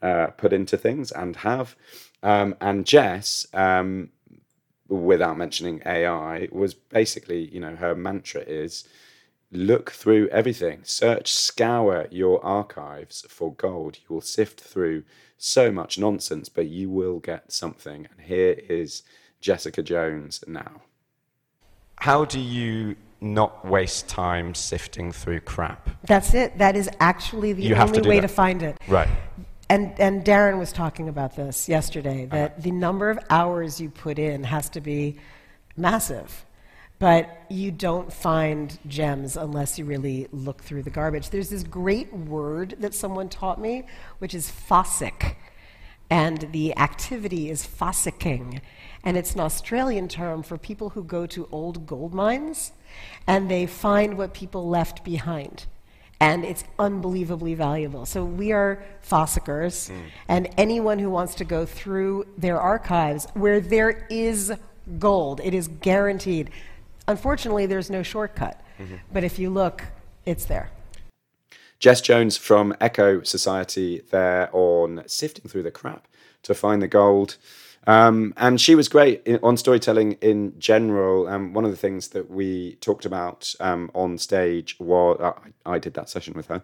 [0.00, 1.74] uh, put into things and have.
[2.22, 4.10] Um, and Jess, um,
[4.88, 8.88] without mentioning AI, was basically, you know, her mantra is
[9.50, 13.98] look through everything, search, scour your archives for gold.
[13.98, 15.02] You will sift through
[15.36, 18.06] so much nonsense, but you will get something.
[18.08, 19.02] And here is
[19.40, 20.82] Jessica Jones now.
[21.96, 25.88] How do you not waste time sifting through crap?
[26.04, 26.58] That's it.
[26.58, 28.28] That is actually the You have to only way that.
[28.28, 28.78] to find it.
[28.88, 29.08] Right.
[29.68, 32.60] And, and Darren was talking about this yesterday that uh-huh.
[32.60, 35.16] the number of hours you put in has to be
[35.76, 36.44] massive.
[36.98, 41.30] But you don't find gems unless you really look through the garbage.
[41.30, 43.86] There's this great word that someone taught me,
[44.18, 45.34] which is fossick.
[46.12, 48.60] And the activity is fossicking.
[49.02, 52.72] And it's an Australian term for people who go to old gold mines
[53.26, 55.64] and they find what people left behind
[56.20, 58.04] and it's unbelievably valuable.
[58.06, 60.02] So we are fossickers, hmm.
[60.28, 64.52] and anyone who wants to go through their archives where there is
[65.00, 66.50] gold, it is guaranteed.
[67.08, 68.96] Unfortunately, there's no shortcut, mm-hmm.
[69.12, 69.82] but if you look,
[70.24, 70.70] it's there.
[71.82, 76.06] Jess Jones from Echo Society there on sifting through the crap
[76.44, 77.38] to find the gold.
[77.88, 81.26] Um, and she was great on storytelling in general.
[81.26, 85.78] Um, one of the things that we talked about um, on stage was I, I
[85.80, 86.62] did that session with her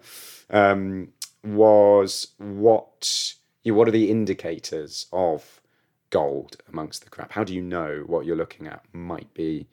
[0.51, 1.09] um,
[1.43, 5.59] was what you what are the indicators of
[6.11, 7.33] gold amongst the crap?
[7.33, 9.67] How do you know what you're looking at might be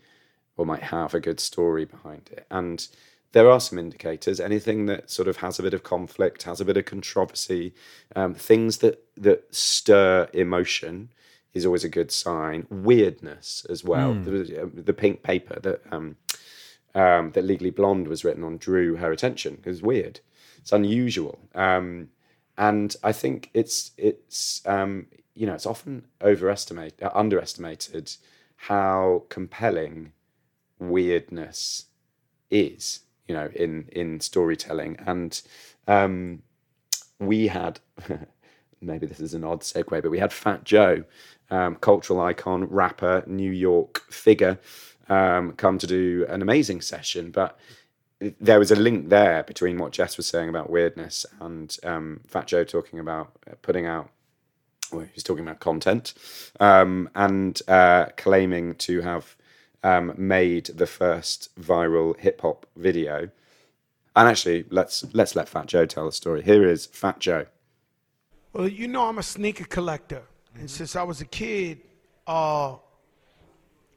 [0.57, 2.49] or might have a good story behind it?
[2.51, 2.89] And
[3.37, 4.41] there are some indicators.
[4.41, 7.75] Anything that sort of has a bit of conflict, has a bit of controversy,
[8.17, 11.11] um, things that that stir emotion
[11.53, 12.67] is always a good sign.
[12.71, 14.15] Weirdness as well.
[14.15, 16.17] The, uh, the pink paper that um,
[16.95, 19.61] um, that Legally Blonde was written on drew her attention.
[19.63, 20.21] It was weird.
[20.57, 22.09] It's unusual, um,
[22.57, 28.17] and I think it's it's um, you know it's often overestimated, uh, underestimated
[28.57, 30.13] how compelling
[30.79, 31.85] weirdness
[32.51, 33.01] is.
[33.29, 35.41] You know, in in storytelling, and
[35.89, 36.43] um,
[37.19, 37.81] we had
[38.81, 41.05] maybe this is an odd segue, but we had Fat Joe,
[41.51, 44.59] um, cultural icon, rapper, New York figure,
[45.09, 47.31] um, come to do an amazing session.
[47.31, 47.59] But
[48.41, 52.47] there was a link there between what Jess was saying about weirdness and um, Fat
[52.47, 54.11] Joe talking about uh, putting out.
[54.93, 56.15] Well, he was talking about content
[56.61, 59.37] um, and uh, claiming to have
[59.87, 63.31] um, made the first viral hip hop video.
[64.17, 66.43] And actually, let's let's let Fat Joe tell the story.
[66.43, 67.47] Here is Fat Joe.
[68.53, 70.23] Well, you know, I'm a sneaker collector.
[70.59, 71.83] And since I was a kid,
[72.27, 72.77] uh,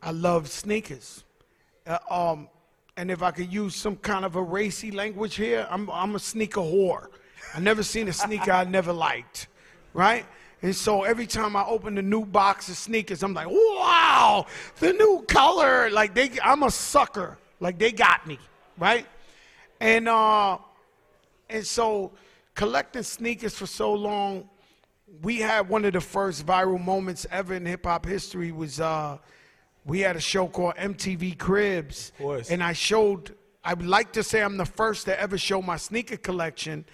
[0.04, 1.24] I loved sneakers.
[1.88, 2.50] Uh, um,
[2.98, 6.20] and if I could use some kind of a racy language here, I'm, I'm a
[6.20, 7.08] sneaker whore.
[7.56, 9.48] I never seen a sneaker I never liked,
[9.94, 10.26] right?
[10.62, 14.46] And so every time I open a new box of sneakers, I'm like, wow,
[14.80, 15.90] the new color.
[15.90, 17.38] Like they, I'm a sucker.
[17.60, 18.40] Like they got me,
[18.78, 19.06] right?
[19.80, 20.58] And uh,
[21.50, 22.12] and so
[22.56, 24.50] collecting sneakers for so long,
[25.22, 29.18] we had one of the first viral moments ever in hip hop history was uh,
[29.86, 32.12] we had a show called MTV Cribs.
[32.18, 32.52] course.
[32.52, 35.78] And I showed I would like to say I'm the first to ever show my
[35.78, 36.86] sneaker collection.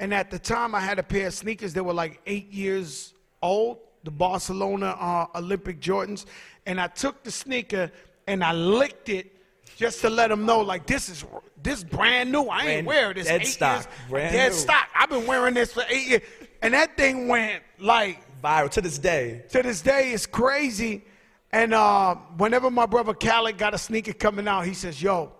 [0.00, 3.12] And at the time I had a pair of sneakers that were like eight years
[3.42, 6.24] old, the Barcelona uh, Olympic Jordans.
[6.66, 7.92] And I took the sneaker
[8.26, 9.30] and I licked it
[9.76, 11.24] just to let them know like this is
[11.62, 12.44] this brand new.
[12.44, 13.76] I ain't Brand- wear this dead eight stock.
[13.84, 13.86] years.
[14.08, 14.58] Brand dead new.
[14.58, 14.88] stock.
[14.94, 16.22] I've been wearing this for eight years.
[16.62, 19.44] And that thing went like Viral to this day.
[19.50, 21.04] to this day it's crazy.
[21.52, 25.32] And uh, whenever my brother Khaled got a sneaker coming out, he says, "Yo,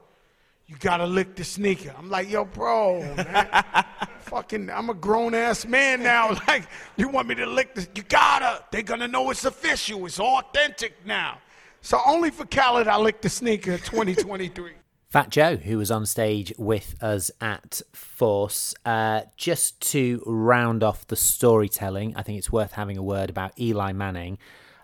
[0.70, 1.92] you gotta lick the sneaker.
[1.98, 3.64] I'm like, yo, bro, man.
[4.20, 6.36] Fucking, I'm a grown ass man now.
[6.46, 6.62] Like,
[6.96, 7.88] you want me to lick this?
[7.96, 8.64] you gotta.
[8.70, 11.38] They're gonna know it's official, it's authentic now.
[11.80, 14.72] So only for Khaled, I lick the sneaker 2023.
[15.08, 18.72] Fat Joe, who was on stage with us at Force.
[18.84, 23.58] Uh, just to round off the storytelling, I think it's worth having a word about
[23.58, 24.38] Eli Manning.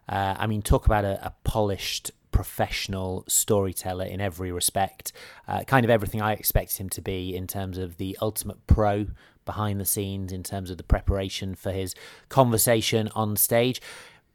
[0.09, 5.13] Uh, I mean, talk about a, a, polished professional storyteller in every respect.
[5.49, 9.07] Uh, kind of everything I expect him to be in terms of the ultimate pro
[9.47, 11.95] behind the scenes, in terms of the preparation for his
[12.29, 13.81] conversation on stage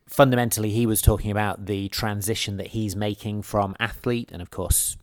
[0.07, 4.97] fundamentally he was talking about the transition that he's making from athlete and of course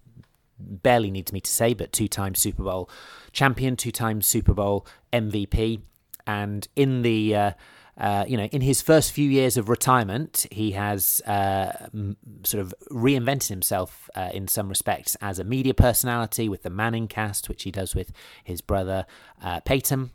[0.58, 2.90] barely needs me to say, but two time Super Bowl
[3.32, 5.80] champion, two time Super Bowl MVP.
[6.26, 7.52] And in the uh,
[7.98, 12.60] uh, you know, in his first few years of retirement, he has uh, m- sort
[12.60, 17.64] of reinvented himself uh, in some respects as a media personality with the ManningCast, which
[17.64, 18.12] he does with
[18.44, 19.04] his brother
[19.42, 20.10] uh, Peyton.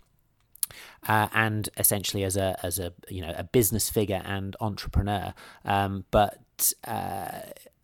[1.07, 5.33] Uh, and essentially as a as a you know a business figure and entrepreneur,
[5.65, 6.73] um, but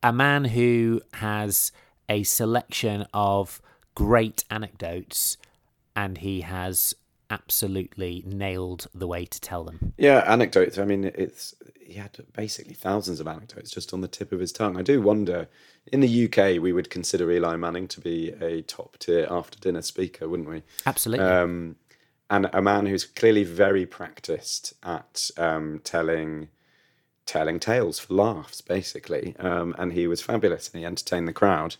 [0.01, 1.71] a man who has
[2.07, 3.61] a selection of
[3.93, 5.37] great anecdotes,
[5.95, 6.95] and he has
[7.29, 9.93] absolutely nailed the way to tell them.
[9.97, 10.77] Yeah, anecdotes.
[10.77, 11.55] I mean, it's
[11.89, 14.77] he had basically thousands of anecdotes just on the tip of his tongue.
[14.77, 15.47] I do wonder.
[15.91, 19.81] In the UK, we would consider Eli Manning to be a top tier after dinner
[19.81, 20.61] speaker, wouldn't we?
[20.85, 21.25] Absolutely.
[21.25, 21.77] Um,
[22.29, 26.49] and a man who's clearly very practiced at um, telling
[27.25, 29.35] telling tales for laughs, basically.
[29.37, 31.75] Um, and he was fabulous and he entertained the crowd.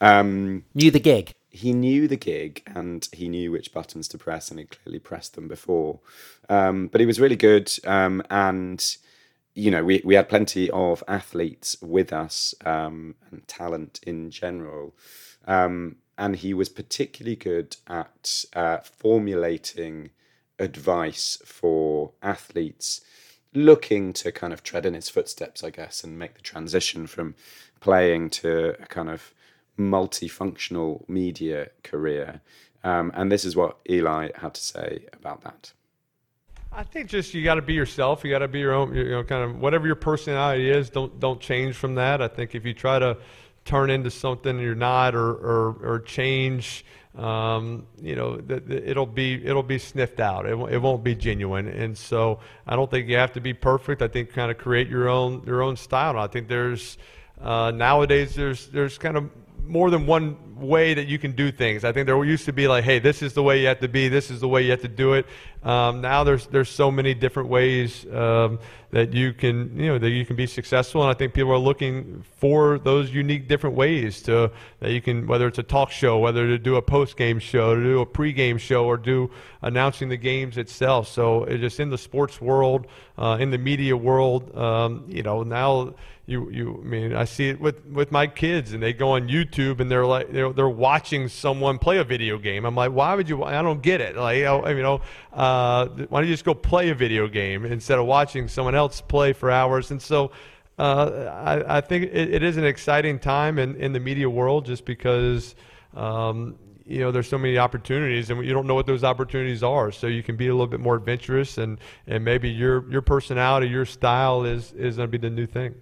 [0.00, 1.34] Um, knew the gig.
[1.54, 5.34] He knew the gig and he knew which buttons to press, and he clearly pressed
[5.34, 6.00] them before.
[6.48, 7.70] Um, but he was really good.
[7.84, 8.84] Um, and,
[9.54, 14.96] you know, we, we had plenty of athletes with us um, and talent in general.
[15.46, 20.10] Um, and he was particularly good at uh, formulating
[20.58, 23.00] advice for athletes
[23.54, 27.36] looking to kind of tread in his footsteps, I guess, and make the transition from
[27.78, 29.32] playing to a kind of
[29.78, 32.40] multifunctional media career.
[32.82, 35.72] Um, and this is what Eli had to say about that.
[36.72, 38.24] I think just you got to be yourself.
[38.24, 38.94] You got to be your own.
[38.94, 40.90] You know, kind of whatever your personality is.
[40.90, 42.20] Don't don't change from that.
[42.20, 43.16] I think if you try to
[43.64, 46.84] turn into something you're not, or or, or change
[47.16, 50.46] um, you know, it'll be it'll be sniffed out.
[50.46, 54.02] It, it won't be genuine, and so I don't think you have to be perfect.
[54.02, 56.18] I think kind of create your own your own style.
[56.18, 56.98] I think there's
[57.40, 59.30] uh, nowadays there's there's kind of
[59.66, 61.84] more than one way that you can do things.
[61.84, 63.88] I think there used to be like, hey, this is the way you have to
[63.88, 65.26] be, this is the way you have to do it.
[65.62, 68.58] Um, now there's there's so many different ways um,
[68.90, 71.58] that you can you know that you can be successful, and I think people are
[71.58, 74.50] looking for those unique different ways to
[74.80, 77.74] that you can whether it's a talk show, whether to do a post game show,
[77.74, 79.30] to do a pre game show, or do
[79.62, 81.08] announcing the games itself.
[81.08, 85.42] So it's just in the sports world, uh, in the media world, um, you know
[85.44, 85.94] now
[86.26, 89.28] you you I mean I see it with with my kids and they go on
[89.28, 92.64] YouTube and they're like they're, they're watching someone play a video game.
[92.64, 93.44] I'm like, why would you?
[93.44, 94.16] I don't get it.
[94.16, 98.06] Like you know, uh, why don't you just go play a video game instead of
[98.06, 99.90] watching someone else play for hours?
[99.90, 100.32] And so.
[100.76, 104.66] Uh, I, I think it, it is an exciting time in, in the media world
[104.66, 105.54] just because
[105.94, 109.92] um, you know there's so many opportunities and you don't know what those opportunities are
[109.92, 113.68] so you can be a little bit more adventurous and and maybe your your personality
[113.68, 115.74] your style is is going to be the new thing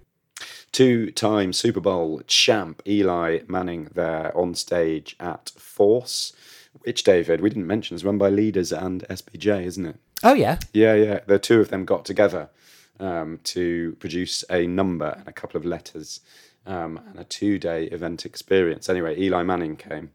[0.72, 6.32] two time Super Bowl champ Eli Manning there on stage at Force,
[6.80, 9.96] which, David, we didn't mention, is run by Leaders and SBJ, isn't it?
[10.24, 10.58] Oh, yeah.
[10.72, 11.20] Yeah, yeah.
[11.26, 12.48] The two of them got together
[12.98, 16.20] um, to produce a number and a couple of letters
[16.66, 18.88] um, and a two day event experience.
[18.88, 20.10] Anyway, Eli Manning came.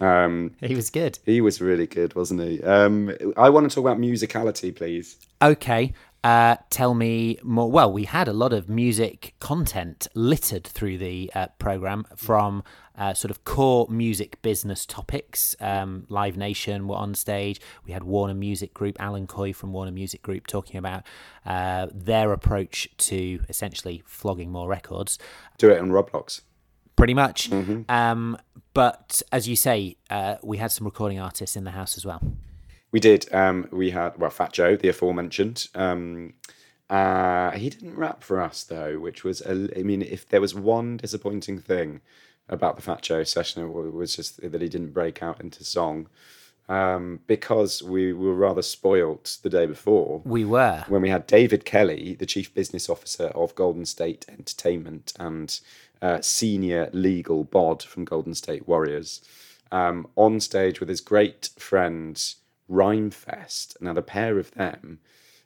[0.00, 1.18] Um, he was good.
[1.26, 2.62] He was really good, wasn't he?
[2.62, 5.16] Um, I want to talk about musicality, please.
[5.42, 5.92] Okay.
[6.22, 7.70] Uh, tell me more.
[7.70, 12.62] Well, we had a lot of music content littered through the uh, program from
[12.96, 15.56] uh, sort of core music business topics.
[15.60, 17.58] Um, Live Nation were on stage.
[17.86, 21.04] We had Warner Music Group, Alan Coy from Warner Music Group, talking about
[21.46, 25.18] uh, their approach to essentially flogging more records.
[25.56, 26.42] Do it on Roblox.
[26.96, 27.48] Pretty much.
[27.48, 27.82] Mm-hmm.
[27.88, 28.36] Um,
[28.74, 32.20] but as you say, uh, we had some recording artists in the house as well.
[32.92, 33.32] We did.
[33.32, 35.68] Um, we had well, Fat Joe, the aforementioned.
[35.74, 36.34] Um,
[36.88, 40.54] uh, he didn't rap for us though, which was a, I mean, if there was
[40.54, 42.00] one disappointing thing
[42.48, 46.08] about the Fat Joe session, it was just that he didn't break out into song.
[46.68, 50.22] Um, because we were rather spoilt the day before.
[50.24, 50.84] We were.
[50.86, 55.58] When we had David Kelly, the chief business officer of Golden State Entertainment and
[56.00, 59.20] uh, senior legal bod from Golden State Warriors,
[59.72, 62.34] um, on stage with his great friend
[62.70, 63.80] Rhymefest.
[63.80, 65.00] Now, the pair of them,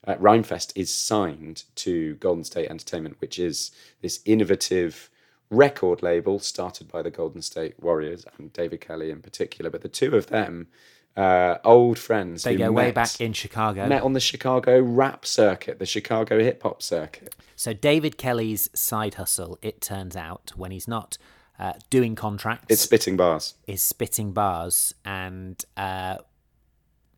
[0.06, 3.70] uh, Rhymefest is signed to Golden State Entertainment, which is
[4.02, 5.10] this innovative
[5.50, 9.70] record label started by the Golden State Warriors and David Kelly in particular.
[9.70, 10.66] But the two of them,
[11.16, 13.86] uh, old friends, They go way back in Chicago.
[13.86, 17.34] met on the Chicago rap circuit, the Chicago hip hop circuit.
[17.56, 21.18] So David Kelly's side hustle, it turns out, when he's not
[21.58, 23.54] uh, doing contracts, It's spitting bars.
[23.68, 26.16] is spitting bars, and uh,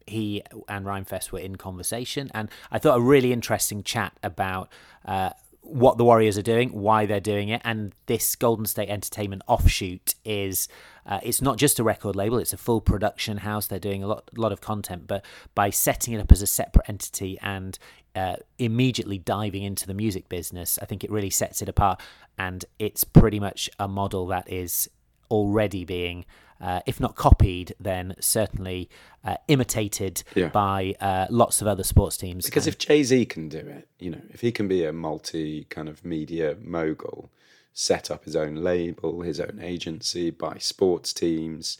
[0.07, 4.70] he and Rhymefest were in conversation, and I thought a really interesting chat about.
[5.04, 5.30] Uh,
[5.68, 10.14] what the Warriors are doing, why they're doing it, and this Golden State Entertainment offshoot
[10.24, 10.68] is
[11.04, 13.66] uh, it's not just a record label; it's a full production house.
[13.66, 15.24] They're doing a lot, lot of content, but
[15.57, 17.76] by setting it up as a separate entity and
[18.16, 22.00] uh, immediately diving into the music business, I think it really sets it apart.
[22.38, 24.88] And it's pretty much a model that is
[25.30, 26.24] already being,
[26.61, 28.88] uh, if not copied, then certainly
[29.24, 30.48] uh, imitated Yeah.
[30.48, 32.44] by uh, lots of other sports teams.
[32.46, 34.92] Because And- if Jay Z can do it, you know, if he can be a
[34.92, 37.30] multi kind of media mogul,
[37.72, 41.76] set up his own label, his own agency, buy sports teams,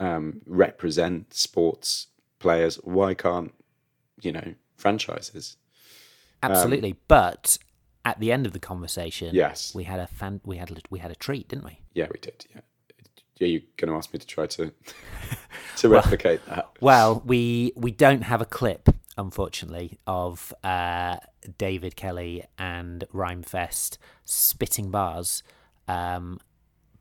[0.00, 2.08] um, represent sports
[2.40, 3.52] players, why can't,
[4.20, 5.56] you know, franchises?
[6.42, 7.58] absolutely, but
[8.04, 9.74] at the end of the conversation, Yes.
[9.74, 11.80] we had a fan, we had a, we had a treat, didn't we?
[11.94, 12.46] Yeah, we did.
[12.54, 12.60] Yeah.
[13.40, 14.72] Are you're going to ask me to try to
[15.76, 16.68] to replicate that?
[16.80, 21.16] Well, we we don't have a clip, unfortunately, of uh,
[21.56, 25.42] David Kelly and Rhymefest spitting bars.
[25.86, 26.40] Um,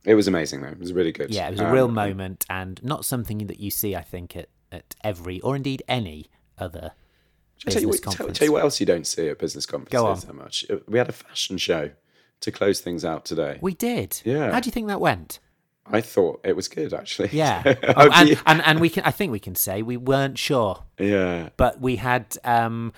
[0.06, 0.70] It was amazing, though.
[0.70, 1.32] It was really good.
[1.32, 4.36] yeah, it was a Um, real moment and not something that you see, I think,
[4.36, 6.28] at, at every or indeed any
[6.58, 6.92] other
[7.66, 8.38] I tell you, business what, tell, conference.
[8.40, 10.18] tell you what else you don't see at business conferences on.
[10.22, 10.66] so much.
[10.88, 11.92] We had a fashion show
[12.42, 13.58] to close things out today.
[13.62, 14.22] We did.
[14.24, 14.52] Yeah.
[14.52, 15.40] How do you think that went?
[15.92, 17.30] I thought it was good, actually.
[17.32, 17.64] Yeah.
[17.98, 19.04] Oh, and, and and we can.
[19.04, 21.50] I think we can say we weren't sure, yeah.
[21.58, 22.94] but we had um,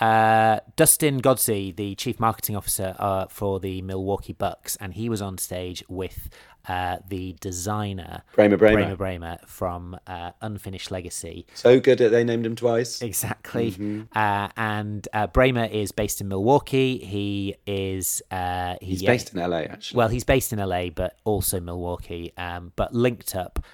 [0.00, 5.20] uh, Dustin Godsey, the chief marketing officer uh, for the Milwaukee Bucks, and he was
[5.20, 6.28] on stage with
[6.68, 8.96] uh, the designer Bramer Bramer.
[8.96, 11.46] Bramer Bramer from uh, Unfinished Legacy.
[11.54, 13.00] So good that they named him twice.
[13.02, 13.72] Exactly.
[13.72, 14.02] Mm-hmm.
[14.14, 16.98] Uh, and uh, Bramer is based in Milwaukee.
[16.98, 18.22] He is.
[18.30, 19.98] Uh, he, He's based in LA, actually.
[19.98, 22.32] Well, he's based in LA, but also Milwaukee.
[22.36, 23.64] Um, but linked up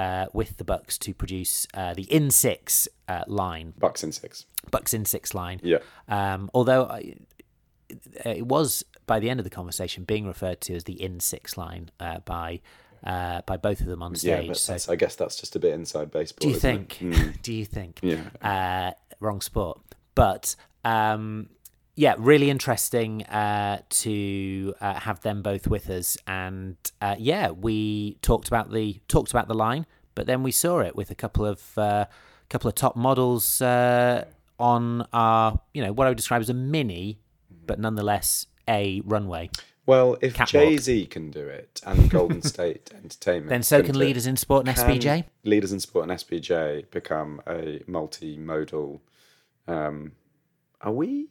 [0.00, 4.46] uh, with the Bucks to produce uh, the In Six uh, line, Bucks in six.
[4.70, 5.60] Bucks In Six line.
[5.62, 5.78] Yeah.
[6.08, 7.14] Um, although I,
[8.24, 11.56] it was by the end of the conversation being referred to as the In Six
[11.56, 12.60] line uh, by
[13.04, 14.48] uh, by both of them on Yeah, stage.
[14.48, 16.48] but so I guess that's just a bit inside baseball.
[16.48, 16.98] do you think?
[17.00, 17.42] Mm.
[17.42, 17.98] Do you think?
[18.02, 18.22] Yeah.
[18.42, 19.80] Uh, wrong sport.
[20.14, 21.48] But um,
[22.00, 26.16] yeah, really interesting uh, to uh, have them both with us.
[26.26, 29.84] And uh, yeah, we talked about the talked about the line,
[30.14, 32.06] but then we saw it with a couple of uh,
[32.48, 34.24] couple of top models uh,
[34.58, 37.18] on our you know what I would describe as a mini,
[37.66, 39.50] but nonetheless a runway.
[39.84, 43.98] Well, if Jay Z can do it and Golden State Entertainment, Then so can it,
[43.98, 45.24] leaders in sport and can SBJ.
[45.44, 49.00] Leaders in sport and SBJ become a multimodal.
[49.68, 50.12] Um,
[50.80, 51.28] are we?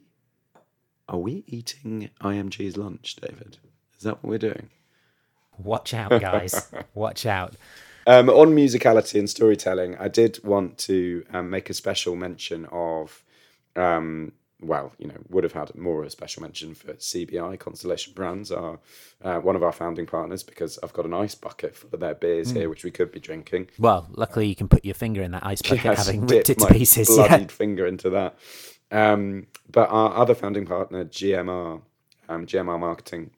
[1.10, 3.58] Are we eating IMG's lunch, David?
[3.98, 4.70] Is that what we're doing?
[5.58, 6.72] Watch out, guys!
[6.94, 7.54] Watch out.
[8.06, 13.22] Um, on musicality and storytelling, I did want to um, make a special mention of,
[13.76, 14.32] um,
[14.62, 18.50] well, you know, would have had more of a special mention for CBI, Constellation Brands,
[18.52, 18.78] are
[19.22, 22.14] uh, one of our founding partners, because I've got an ice bucket full of their
[22.14, 23.68] beers here, which we could be drinking.
[23.78, 26.58] Well, luckily you can put your finger in that ice bucket, Yes, having ripped it
[26.58, 27.08] to my pieces.
[27.08, 27.46] bloodied Yeah.
[27.48, 28.36] finger into that.
[28.90, 31.82] Um, but our other founding partner, GMR,
[32.28, 33.30] um, GMR Marketing,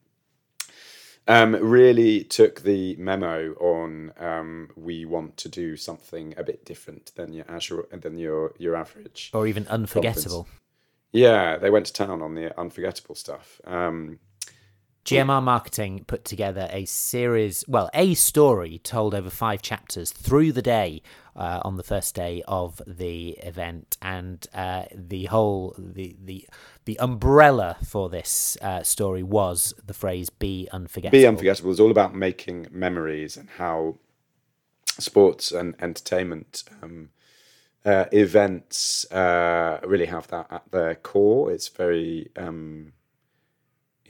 [1.29, 7.13] um, really took the memo on um, we want to do something a bit different
[7.15, 9.31] than your Azure, than your your average.
[9.33, 10.49] or even unforgettable.
[11.13, 13.61] Yeah, they went to town on the unforgettable stuff.
[13.67, 14.19] Um,
[15.05, 20.63] GMR Marketing put together a series, well, a story told over five chapters through the
[20.63, 21.03] day
[21.37, 26.47] uh, on the first day of the event, and uh, the whole the the
[26.85, 31.91] the umbrella for this uh, story was the phrase "be unforgettable." Be Unforgettable is all
[31.91, 33.97] about making memories and how
[34.99, 37.11] sports and entertainment um,
[37.85, 41.51] uh, events uh, really have that at their core.
[41.51, 42.93] It's very, um,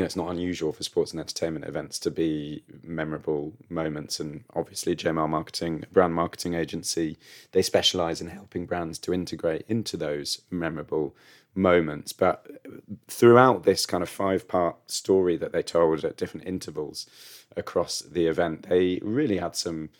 [0.02, 4.18] you know, it's not unusual for sports and entertainment events to be memorable moments.
[4.18, 7.18] And obviously, GMR Marketing, brand marketing agency,
[7.52, 11.14] they specialize in helping brands to integrate into those memorable
[11.54, 12.12] moments.
[12.12, 12.48] But
[13.06, 17.06] throughout this kind of five part story that they told at different intervals
[17.56, 19.90] across the event, they really had some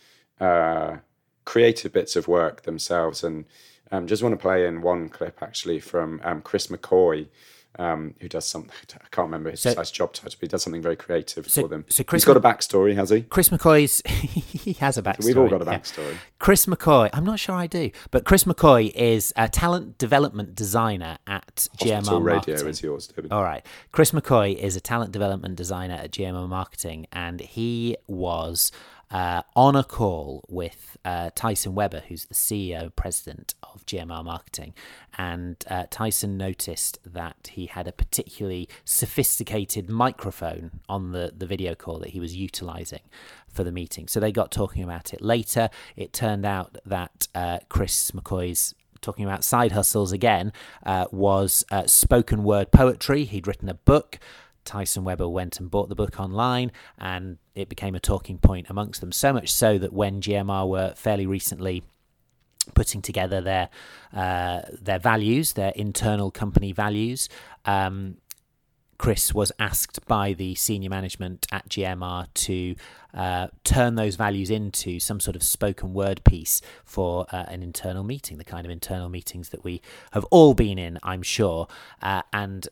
[0.40, 0.96] uh,
[1.44, 3.22] creative bits of work themselves.
[3.22, 3.44] And
[3.92, 7.28] um, just want to play in one clip actually from um, Chris McCoy,
[7.78, 8.70] um, who does something.
[8.94, 11.62] I can't remember his So- precise job title, but he does something very creative So-
[11.62, 11.84] for them.
[11.88, 13.22] so Chris He's got a backstory, has he?
[13.22, 15.24] Chris McCoy's he has a backstory.
[15.26, 15.78] We've all got a yeah.
[15.78, 16.16] backstory.
[16.38, 21.18] Chris McCoy, I'm not sure I do, but Chris McCoy is a talent development designer
[21.26, 22.68] at Hospital GMR Radio Marketing.
[22.68, 23.32] is yours, David.
[23.32, 23.64] All right.
[23.92, 28.70] Chris McCoy is a talent development designer at GMR Marketing, and he was
[29.12, 34.72] uh, on a call with uh, Tyson Webber, who's the CEO president of GMR Marketing.
[35.18, 41.74] And uh, Tyson noticed that he had a particularly sophisticated microphone on the, the video
[41.74, 43.02] call that he was utilizing
[43.48, 44.08] for the meeting.
[44.08, 45.68] So they got talking about it later.
[45.94, 50.52] It turned out that uh, Chris McCoy's talking about side hustles again,
[50.86, 53.24] uh, was uh, spoken word poetry.
[53.24, 54.18] He'd written a book.
[54.64, 59.00] Tyson Webber went and bought the book online, and it became a talking point amongst
[59.00, 59.12] them.
[59.12, 61.82] So much so that when GMR were fairly recently
[62.74, 63.68] putting together their
[64.12, 67.28] uh, their values, their internal company values,
[67.64, 68.16] um,
[69.02, 72.76] Chris was asked by the senior management at GMR to
[73.12, 78.04] uh, turn those values into some sort of spoken word piece for uh, an internal
[78.04, 79.82] meeting, the kind of internal meetings that we
[80.12, 81.66] have all been in, I'm sure.
[82.00, 82.68] Uh, and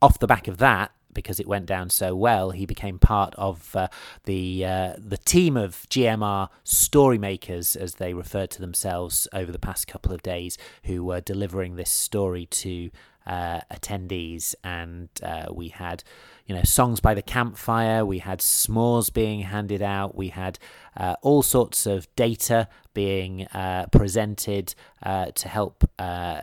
[0.00, 3.74] off the back of that, because it went down so well, he became part of
[3.74, 3.88] uh,
[4.24, 9.58] the uh, the team of GMR story makers, as they referred to themselves over the
[9.58, 12.90] past couple of days, who were delivering this story to
[13.26, 14.54] uh, attendees.
[14.62, 16.04] And uh, we had,
[16.46, 18.04] you know, songs by the campfire.
[18.04, 20.14] We had s'mores being handed out.
[20.14, 20.58] We had
[20.96, 26.40] uh, all sorts of data being uh, presented uh, to help uh,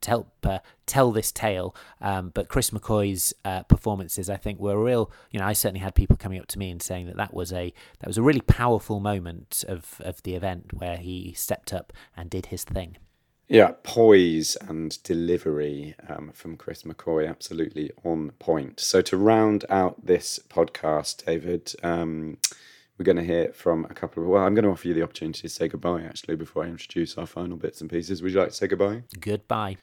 [0.00, 0.46] to help
[0.86, 1.74] tell this tale.
[2.00, 3.34] Um, but Chris McCoy's
[3.68, 5.10] performances, I think, were real.
[5.30, 7.52] You know, I certainly had people coming up to me and saying that that was
[7.52, 11.92] a that was a really powerful moment of of the event where he stepped up
[12.16, 12.96] and did his thing.
[13.52, 18.80] Yeah, poise and delivery um, from Chris McCoy, absolutely on point.
[18.80, 22.38] So, to round out this podcast, David, um,
[22.96, 24.30] we're going to hear from a couple of.
[24.30, 27.18] Well, I'm going to offer you the opportunity to say goodbye, actually, before I introduce
[27.18, 28.22] our final bits and pieces.
[28.22, 29.02] Would you like to say goodbye?
[29.20, 29.76] Goodbye.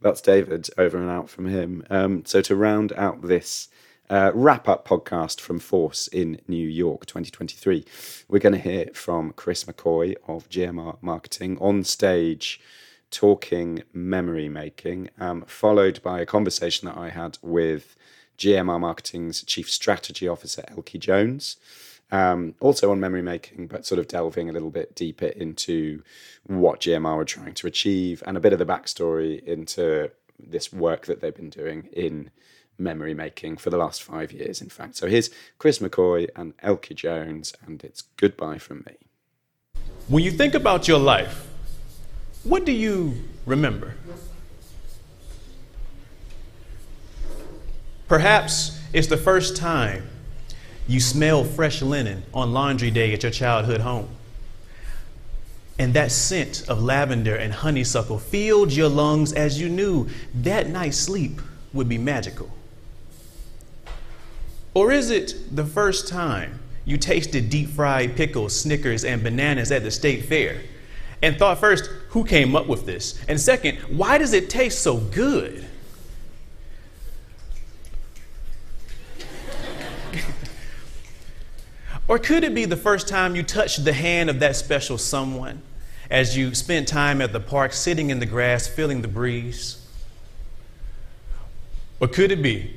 [0.00, 1.84] That's David, over and out from him.
[1.90, 3.66] Um, so, to round out this
[4.08, 7.84] uh, wrap up podcast from Force in New York 2023,
[8.28, 12.60] we're going to hear from Chris McCoy of GMR Marketing on stage
[13.16, 17.96] talking memory making, um, followed by a conversation that I had with
[18.36, 21.56] GMR Marketing's Chief Strategy Officer, Elke Jones.
[22.12, 26.02] Um, also on memory making, but sort of delving a little bit deeper into
[26.44, 31.06] what GMR were trying to achieve and a bit of the backstory into this work
[31.06, 32.30] that they've been doing in
[32.78, 34.94] memory making for the last five years, in fact.
[34.96, 38.96] So here's Chris McCoy and Elke Jones, and it's goodbye from me.
[40.08, 41.48] When you think about your life,
[42.48, 43.94] what do you remember?
[48.08, 50.08] Perhaps it's the first time
[50.86, 54.08] you smell fresh linen on laundry day at your childhood home.
[55.78, 60.96] And that scent of lavender and honeysuckle filled your lungs as you knew that night's
[60.96, 61.40] sleep
[61.72, 62.50] would be magical.
[64.72, 69.82] Or is it the first time you tasted deep fried pickles, Snickers, and bananas at
[69.82, 70.60] the state fair
[71.22, 73.22] and thought first, who came up with this?
[73.28, 75.66] And second, why does it taste so good?
[82.08, 85.60] Or could it be the first time you touched the hand of that special someone
[86.08, 89.84] as you spent time at the park sitting in the grass, feeling the breeze?
[91.98, 92.76] Or could it be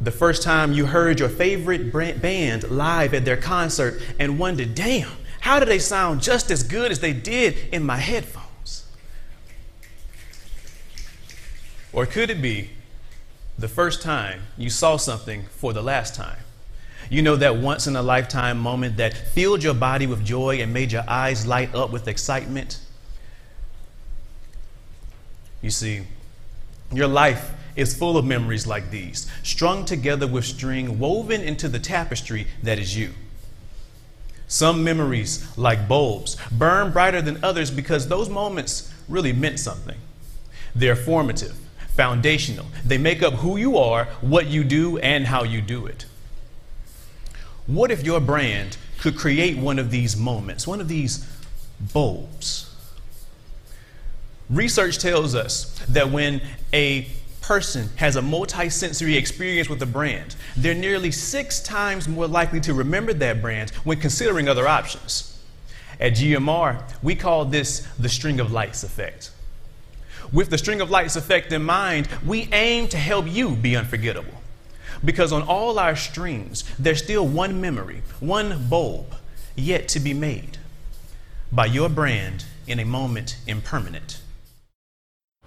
[0.00, 5.10] the first time you heard your favorite band live at their concert and wondered, damn,
[5.42, 8.86] how do they sound just as good as they did in my headphones?
[11.92, 12.70] Or could it be
[13.58, 16.38] the first time you saw something for the last time?
[17.10, 20.72] You know that once in a lifetime moment that filled your body with joy and
[20.72, 22.78] made your eyes light up with excitement?
[25.60, 26.02] You see,
[26.92, 31.80] your life is full of memories like these, strung together with string woven into the
[31.80, 33.10] tapestry that is you.
[34.52, 39.96] Some memories, like bulbs, burn brighter than others because those moments really meant something.
[40.74, 41.56] They're formative,
[41.96, 42.66] foundational.
[42.84, 46.04] They make up who you are, what you do, and how you do it.
[47.66, 51.26] What if your brand could create one of these moments, one of these
[51.94, 52.76] bulbs?
[54.50, 56.42] Research tells us that when
[56.74, 57.08] a
[57.42, 62.72] person has a multi-sensory experience with a brand, they're nearly six times more likely to
[62.72, 65.28] remember that brand when considering other options.
[66.00, 69.30] At GMR, we call this the string of lights effect.
[70.32, 74.32] With the string of lights effect in mind, we aim to help you be unforgettable.
[75.04, 79.14] Because on all our strings, there's still one memory, one bulb
[79.56, 80.58] yet to be made
[81.50, 84.21] by your brand in a moment impermanent.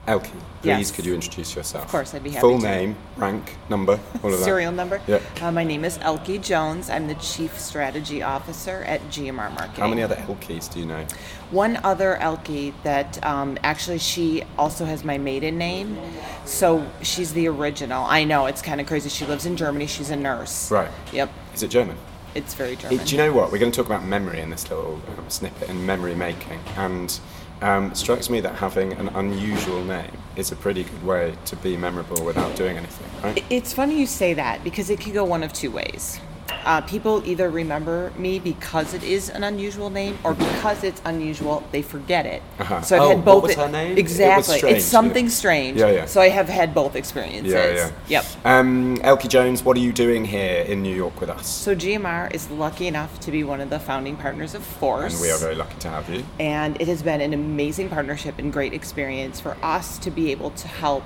[0.07, 0.23] Elke,
[0.61, 0.91] please Yes.
[0.91, 1.85] could you introduce yourself?
[1.85, 2.65] Of course, I'd be happy Full to.
[2.67, 4.45] name, rank, number, all of that.
[4.45, 5.01] Serial number?
[5.07, 5.19] Yeah.
[5.41, 6.91] Uh, my name is Elke Jones.
[6.91, 9.81] I'm the Chief Strategy Officer at GMR Marketing.
[9.81, 11.05] How many other Elkes do you know?
[11.49, 15.97] One other Elke that um, actually she also has my maiden name.
[16.45, 18.05] So she's the original.
[18.05, 19.09] I know, it's kind of crazy.
[19.09, 19.87] She lives in Germany.
[19.87, 20.69] She's a nurse.
[20.69, 20.91] Right.
[21.13, 21.31] Yep.
[21.55, 21.97] Is it German?
[22.35, 22.99] It's very German.
[22.99, 23.51] It- do you know what?
[23.51, 26.59] We're going to talk about memory in this little um, snippet in memory making.
[26.77, 27.19] And
[27.61, 31.77] um, strikes me that having an unusual name is a pretty good way to be
[31.77, 33.43] memorable without doing anything, right?
[33.49, 36.19] It's funny you say that because it could go one of two ways.
[36.65, 41.63] Uh, people either remember me because it is an unusual name, or because it's unusual,
[41.71, 42.41] they forget it.
[42.59, 42.81] Uh-huh.
[42.81, 43.43] So I've Oh, had what both.
[43.43, 43.91] was her name?
[43.91, 44.57] It was Exactly.
[44.57, 45.31] strange, it's something yeah.
[45.31, 45.77] strange.
[45.79, 46.05] Yeah, yeah.
[46.05, 47.53] So I have had both experiences.
[47.53, 47.91] Yeah, yeah.
[48.07, 48.25] Yep.
[48.45, 51.47] Um, Elke Jones, what are you doing here in New York with us?
[51.47, 55.13] So GMR is lucky enough to be one of the founding partners of Force.
[55.13, 56.23] And we are very lucky to have you.
[56.39, 60.49] and it has been an amazing partnership and great experience for us to be able
[60.51, 61.03] to help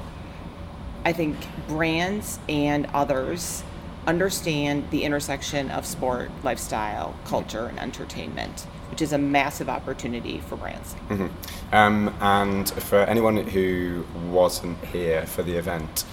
[1.05, 1.35] i think
[1.67, 3.63] brands and others
[4.09, 10.55] understand the intersection of sport lifestyle culture and entertainment which is a massive opportunity for
[10.55, 10.95] brands.
[11.71, 16.05] Um, and for anyone who wasn't here for the event,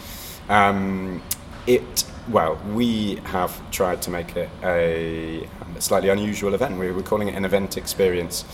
[0.48, 1.22] um,
[1.66, 6.78] it well, we have tried to make it a, slightly unusual event.
[6.78, 8.44] We were calling it an event experience,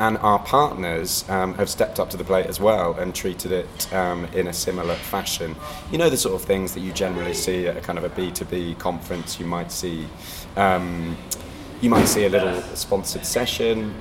[0.00, 3.92] and our partners um, have stepped up to the plate as well and treated it
[3.92, 5.54] um, in a similar fashion.
[5.92, 8.08] You know the sort of things that you generally see at a kind of a
[8.08, 9.38] B two B conference.
[9.38, 10.08] You might see.
[10.56, 11.16] Um,
[11.82, 13.94] you might see a little sponsored session.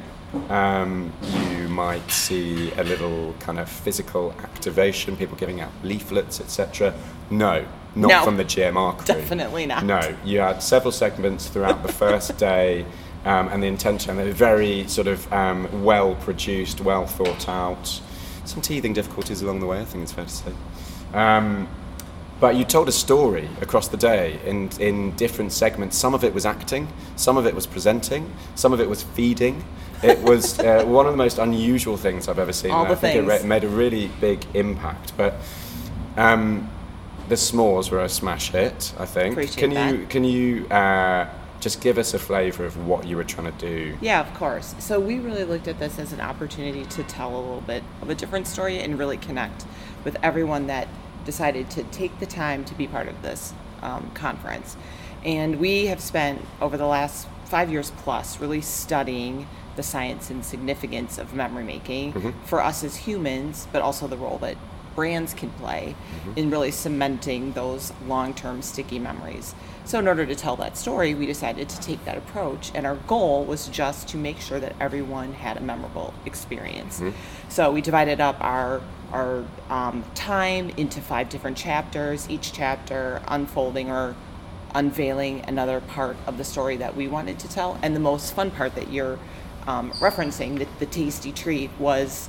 [0.49, 1.11] Um,
[1.57, 6.93] you might see a little kind of physical activation, people giving out leaflets, etc.
[7.29, 8.23] No, not No.
[8.23, 9.05] from the GMR crew.
[9.15, 9.83] Definitely not.
[9.83, 12.85] No, you had several segments throughout the first day,
[13.29, 14.17] um, and the intention.
[14.17, 18.01] They're very sort of um, well produced, well thought out.
[18.45, 20.51] Some teething difficulties along the way, I think it's fair to say.
[21.13, 21.67] Um,
[22.39, 25.95] but you told a story across the day in, in different segments.
[25.95, 29.63] Some of it was acting, some of it was presenting, some of it was feeding.
[30.01, 32.71] It was uh, one of the most unusual things I've ever seen.
[32.71, 33.43] All and I the think it things.
[33.43, 35.13] re- made a really big impact.
[35.15, 35.35] But
[36.17, 36.67] um,
[37.27, 39.33] the s'mores were a smash hit, I think.
[39.33, 40.09] Appreciate can you that.
[40.09, 41.27] can you uh,
[41.59, 43.97] just give us a flavour of what you were trying to do?
[44.01, 44.75] yeah of course.
[44.79, 48.09] So we really looked at this as an opportunity to tell a little bit of
[48.09, 49.65] a different story and really connect
[50.03, 50.87] with everyone that
[51.25, 54.77] decided to take the time to be part of this um, conference.
[55.23, 60.43] And we have spent over the last five years plus really studying the science and
[60.43, 64.57] significance of memory making for us as humans but also the role that
[64.99, 65.95] brands can play
[66.35, 69.55] in really cementing those long-term sticky memories.
[69.85, 72.97] So in order to tell that story, we decided to take that approach and our
[73.07, 77.01] goal was just to make sure that everyone had a memorable experience.
[77.47, 78.81] So we divided up our
[79.13, 84.15] our um, time into five different chapters, each chapter unfolding or
[84.75, 87.79] unveiling another part of the story that we wanted to tell.
[87.81, 89.17] And the most fun part that you're
[89.65, 92.27] um, referencing, the, the tasty treat, was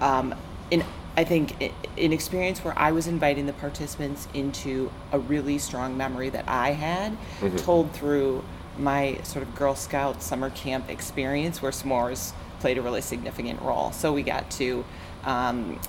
[0.00, 0.34] um,
[0.70, 0.84] in
[1.16, 6.28] I think an experience where I was inviting the participants into a really strong memory
[6.30, 7.16] that I had,
[7.58, 8.44] told through
[8.78, 13.92] my sort of Girl Scout summer camp experience, where s'mores played a really significant role.
[13.92, 14.84] So we got to
[15.24, 15.80] um,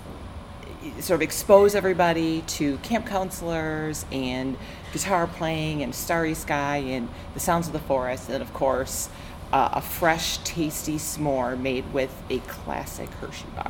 [0.99, 4.57] sort of expose everybody to camp counselors and
[4.93, 8.29] guitar playing and starry sky and the sounds of the forest.
[8.29, 9.09] And of course
[9.51, 13.65] uh, a fresh tasty s'more made with a classic hershey bar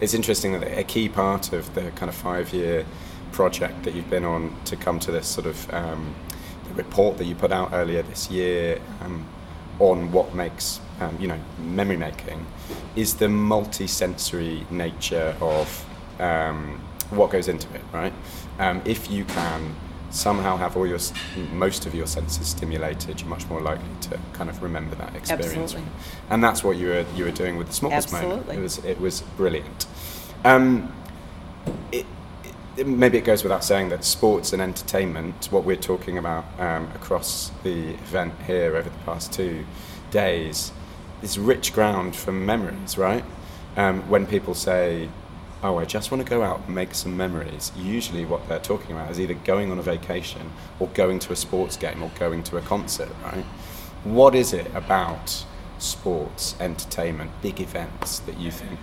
[0.00, 2.86] It's interesting that a key part of the kind of five-year
[3.32, 6.14] project that you've been on to come to this sort of um,
[6.74, 9.26] report that you put out earlier this year um,
[9.80, 12.46] on what makes um, you know memory making
[12.94, 15.84] is the multi-sensory nature of
[16.20, 16.80] um,
[17.10, 18.12] what goes into it, right?
[18.58, 19.74] Um, if you can
[20.10, 20.98] somehow have all your
[21.52, 25.74] most of your senses stimulated, you're much more likely to kind of remember that experience.
[25.74, 25.82] Absolutely.
[26.30, 28.48] And that's what you were you were doing with the smallest moment.
[28.48, 29.86] It was it was brilliant.
[30.44, 30.92] Um,
[31.92, 32.06] it,
[32.76, 36.84] it, maybe it goes without saying that sports and entertainment, what we're talking about um,
[36.94, 39.66] across the event here over the past two
[40.10, 40.72] days,
[41.22, 43.24] is rich ground for memories, right?
[43.76, 45.08] Um, when people say,
[45.62, 48.92] "Oh, I just want to go out and make some memories," usually what they're talking
[48.92, 52.42] about is either going on a vacation or going to a sports game or going
[52.44, 53.44] to a concert, right?
[54.04, 55.44] What is it about
[55.78, 58.78] sports, entertainment, big events that you think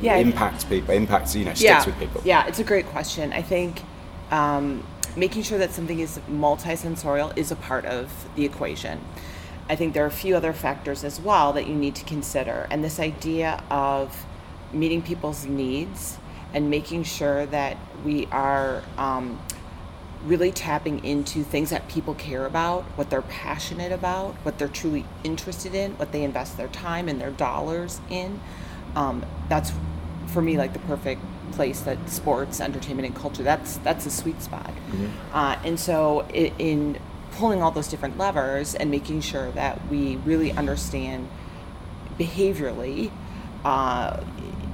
[0.00, 2.22] Yeah, impacts people, impacts you know sticks yeah, with people?
[2.24, 3.32] Yeah, it's a great question.
[3.32, 3.82] I think
[4.30, 4.82] um,
[5.16, 9.00] making sure that something is multisensorial is a part of the equation.
[9.68, 12.66] I think there are a few other factors as well that you need to consider.
[12.70, 14.25] And this idea of
[14.72, 16.18] meeting people's needs
[16.54, 19.40] and making sure that we are um,
[20.24, 25.04] really tapping into things that people care about, what they're passionate about, what they're truly
[25.24, 28.40] interested in, what they invest their time and their dollars in.
[28.94, 29.72] Um, that's
[30.28, 31.20] for me like the perfect
[31.52, 33.42] place that sports, entertainment, and culture.
[33.42, 34.72] That's that's a sweet spot.
[35.32, 36.98] Uh, and so i in
[37.32, 41.28] pulling all those different levers and making sure that we really understand
[42.18, 43.10] behaviorally
[43.64, 44.22] uh,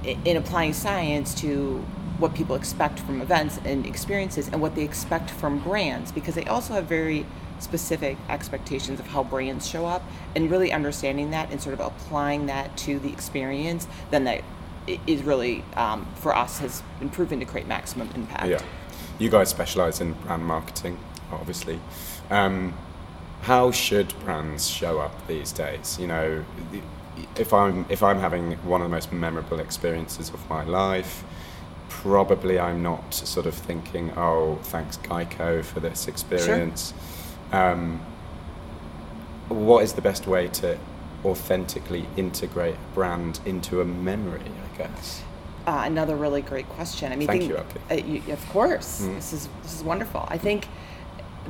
[0.05, 1.85] in applying science to
[2.19, 6.45] what people expect from events and experiences and what they expect from brands because they
[6.45, 7.27] also have very
[7.59, 10.03] specific expectations of how brands show up
[10.35, 14.43] and really understanding that and sort of applying that to the experience then that
[15.07, 18.63] is really um, for us has been proven to create maximum impact Yeah.
[19.19, 20.99] You guys specialize in brand marketing,
[21.31, 21.79] obviously.
[22.31, 22.75] Um,
[23.43, 25.99] how should brands show up these days?
[26.01, 26.45] You know,
[27.37, 31.25] if I'm if I'm having one of the most memorable experiences of my life,
[31.89, 36.95] probably I'm not sort of thinking, oh, thanks Geico for this experience.
[37.53, 38.01] Um,
[39.49, 40.79] what is the best way to
[41.25, 44.41] authentically integrate a brand into a memory?
[44.75, 45.23] I guess.
[45.67, 47.13] uh, another really great question.
[47.13, 47.59] I mean, Thank think- you,
[47.91, 47.95] uh,
[48.27, 49.15] you, of course, Mm.
[49.17, 50.25] this is this is wonderful.
[50.29, 50.67] I think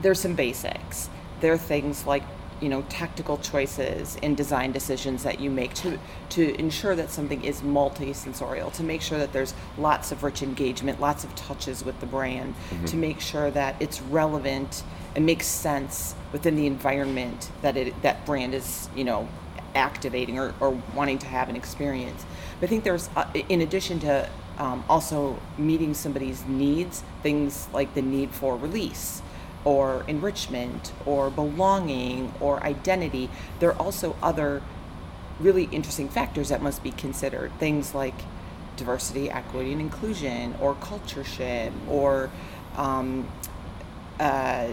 [0.00, 1.08] there's some basics.
[1.40, 2.22] There are things like
[2.62, 5.98] you know tactical choices and design decisions that you make to
[6.30, 8.70] to ensure that something is multi-sensorial.
[8.70, 12.54] To make sure that there's lots of rich engagement, lots of touches with the brand.
[12.86, 14.84] To make sure that it's relevant
[15.14, 19.28] and makes sense within the environment that it that brand is you know
[19.74, 22.24] activating or, or wanting to have an experience.
[22.60, 27.94] But I think there's, uh, in addition to um, also meeting somebody's needs, things like
[27.94, 29.22] the need for release
[29.64, 34.62] or enrichment or belonging or identity, there are also other
[35.40, 37.50] really interesting factors that must be considered.
[37.58, 38.14] Things like
[38.76, 42.30] diversity, equity, and inclusion, or cultureship, or
[42.76, 43.28] um,
[44.20, 44.68] uh,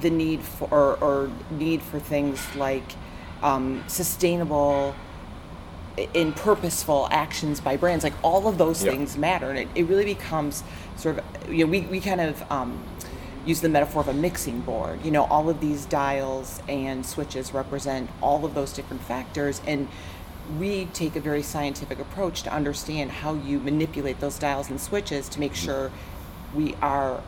[0.00, 2.84] the need for or, or need for things like
[3.42, 4.94] um, sustainable
[6.14, 8.92] in purposeful actions by brands like all of those Yeah.
[8.92, 10.62] things matter and it, it really becomes
[10.96, 12.80] sort of you know we, we kind of um,
[13.48, 15.02] use the metaphor of a mixing board.
[15.04, 19.88] You know all of these dials and switches represent all of those different factors and
[20.58, 25.28] we take a very scientific approach to understand how you manipulate those dials and switches
[25.30, 25.90] to make sure
[26.54, 27.22] we are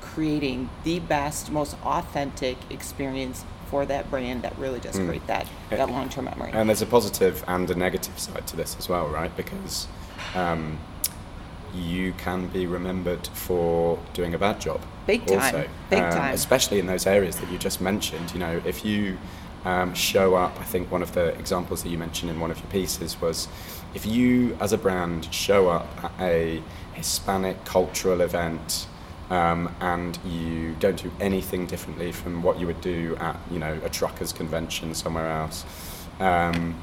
[0.00, 5.88] creating the best most authentic experience for that brand that really does create that, that
[5.88, 6.50] long-term memory.
[6.52, 9.34] And there's a positive and a negative side to this as well, right?
[9.36, 9.86] Because
[10.34, 10.78] um,
[11.74, 14.80] you can be remembered for doing a bad job.
[15.06, 15.38] Big time.
[15.38, 15.68] Also.
[15.88, 16.34] Big Um, time.
[16.34, 18.32] Especially in those areas that you just mentioned.
[18.32, 19.18] You know, if you
[19.64, 22.58] um, show up, I think one of the examples that you mentioned in one of
[22.58, 23.48] your pieces was
[23.94, 26.62] if you, as a brand, show up at a
[26.94, 28.86] Hispanic cultural event
[29.30, 33.78] um, and you don't do anything differently from what you would do at, you know,
[33.84, 35.64] a truckers convention somewhere else,
[36.18, 36.74] um,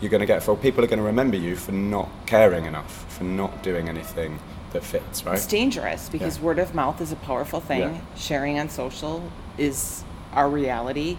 [0.00, 3.04] you're going to get, well, people are going to remember you for not caring enough,
[3.12, 4.38] for not doing anything
[4.72, 5.34] that fits, right?
[5.36, 6.44] It's dangerous because Yeah.
[6.44, 7.80] word of mouth is a powerful thing.
[7.80, 8.00] Yeah.
[8.16, 9.22] Sharing on social
[9.58, 11.18] is our reality.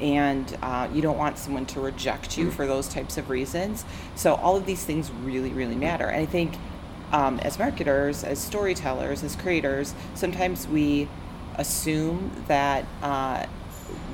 [0.00, 2.38] And uh, you don't want someone to reject Mm.
[2.38, 3.84] you for those types of reasons.
[4.16, 6.06] So, all of these things really, really matter.
[6.06, 6.54] And I think
[7.12, 11.08] um, as marketers, as storytellers, as creators, sometimes we
[11.56, 13.44] assume that uh,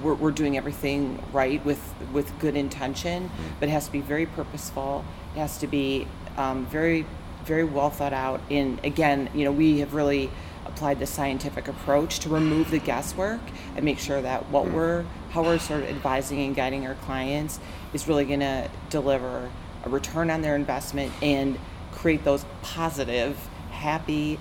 [0.03, 3.30] we're, we're doing everything right with, with good intention,
[3.61, 5.05] but it has to be very purposeful.
[5.34, 7.07] It has to be um, very,
[7.44, 8.40] very well thought out.
[8.51, 10.30] And again, you know, we have really
[10.64, 13.40] applied the scientific approach to remove the guesswork
[13.74, 17.59] and make sure that what we're, how we're sort of advising and guiding our clients
[17.92, 19.51] is really going to deliver
[19.84, 21.59] a return on their investment and
[21.92, 23.36] create those positive,
[23.70, 24.38] happy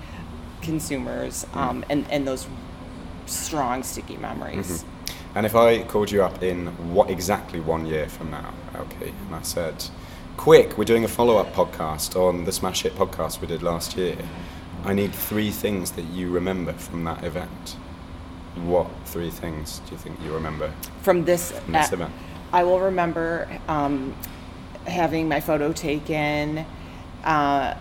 [0.62, 2.46] consumers um, and, and those
[3.26, 4.84] strong, sticky memories.
[5.34, 9.34] And if I called you up in what exactly one year from now, okay, and
[9.34, 9.84] I said,
[10.36, 14.16] quick, we're doing a follow-up podcast on the Smash Hit podcast we did last year.
[14.84, 17.76] I need three things that you remember from that event.
[18.64, 20.72] What three things do you think you remember?
[21.02, 22.12] From this, From this uh, event.
[22.52, 24.14] I will remember um,
[24.86, 26.64] having my photo taken
[27.22, 27.74] uh,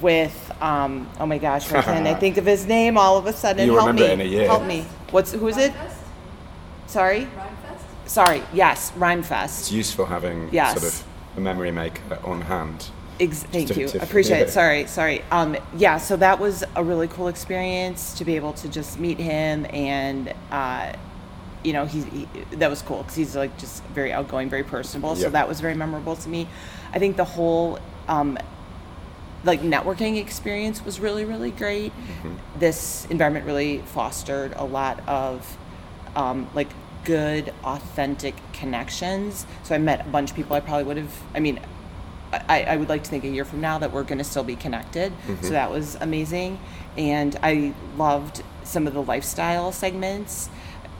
[0.00, 3.32] with, um, oh my gosh, why can't I think of his name all of a
[3.32, 3.66] sudden?
[3.66, 4.08] You'll Help remember me.
[4.08, 4.46] it in a year.
[4.48, 4.84] Help me.
[5.10, 5.72] What's, who is it?
[6.92, 7.26] Sorry?
[8.04, 10.72] sorry, yes, It's useful having Yes.
[10.78, 11.04] sort of
[11.38, 12.90] a memory maker on hand.
[13.18, 13.88] Ex- thank you.
[13.98, 14.44] Appreciate yeah.
[14.44, 14.50] it.
[14.60, 15.22] Sorry, sorry.
[15.30, 19.18] Um, yeah, so that was a really cool experience to be able to just meet
[19.18, 20.92] him and, uh,
[21.64, 25.10] you know, he, he that was cool because he's like just very outgoing, very personable.
[25.16, 25.24] Yeah.
[25.24, 26.46] So that was very memorable to me.
[26.92, 27.78] I think the whole
[28.08, 28.36] um,
[29.44, 31.92] like networking experience was really, really great.
[32.58, 35.56] This environment really fostered a lot of
[36.16, 36.68] um, like
[37.04, 39.46] good, authentic connections.
[39.62, 41.22] So I met a bunch of people I probably would have.
[41.34, 41.60] I mean,
[42.32, 44.44] I, I would like to think a year from now that we're going to still
[44.44, 45.12] be connected.
[45.42, 46.58] So that was amazing.
[46.96, 50.48] And I loved some of the lifestyle segments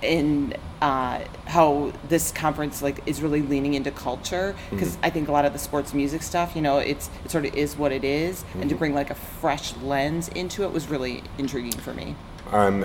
[0.02, 5.32] in uh, how this conference like is really leaning into culture because I think a
[5.32, 8.02] lot of the sports music stuff, you know, it's it sort of is what it
[8.02, 12.16] is, and to bring like a fresh lens into it was really intriguing for me.
[12.50, 12.84] Um,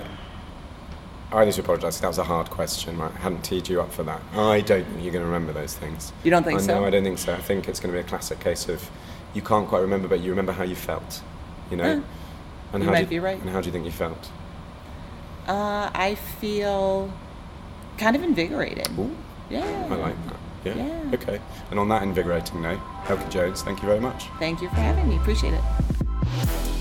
[1.30, 2.00] I need to apologise.
[2.00, 3.00] That was a hard question.
[3.00, 4.22] I hadn't teed you up for that.
[4.32, 6.12] I don't think you're going to remember those things.
[6.24, 6.80] You don't think I, so?
[6.80, 7.34] No, I don't think so.
[7.34, 8.90] I think it's going to be a classic case of
[9.34, 11.22] you can't quite remember, but you remember how you felt.
[11.70, 11.84] You know.
[11.84, 12.00] Eh,
[12.72, 13.40] and you how might do be right.
[13.40, 14.30] And how do you think you felt?
[15.46, 17.12] Uh, I feel
[17.98, 18.88] kind of invigorated.
[18.98, 19.14] Ooh,
[19.50, 19.64] Yeah.
[19.90, 20.36] I like that.
[20.64, 20.74] Yeah.
[20.76, 21.14] Yeah.
[21.14, 21.40] Okay.
[21.70, 24.24] And on that invigorating note, Elke Jones, thank you very much.
[24.38, 25.16] Thank you for having me.
[25.16, 26.74] Appreciate it.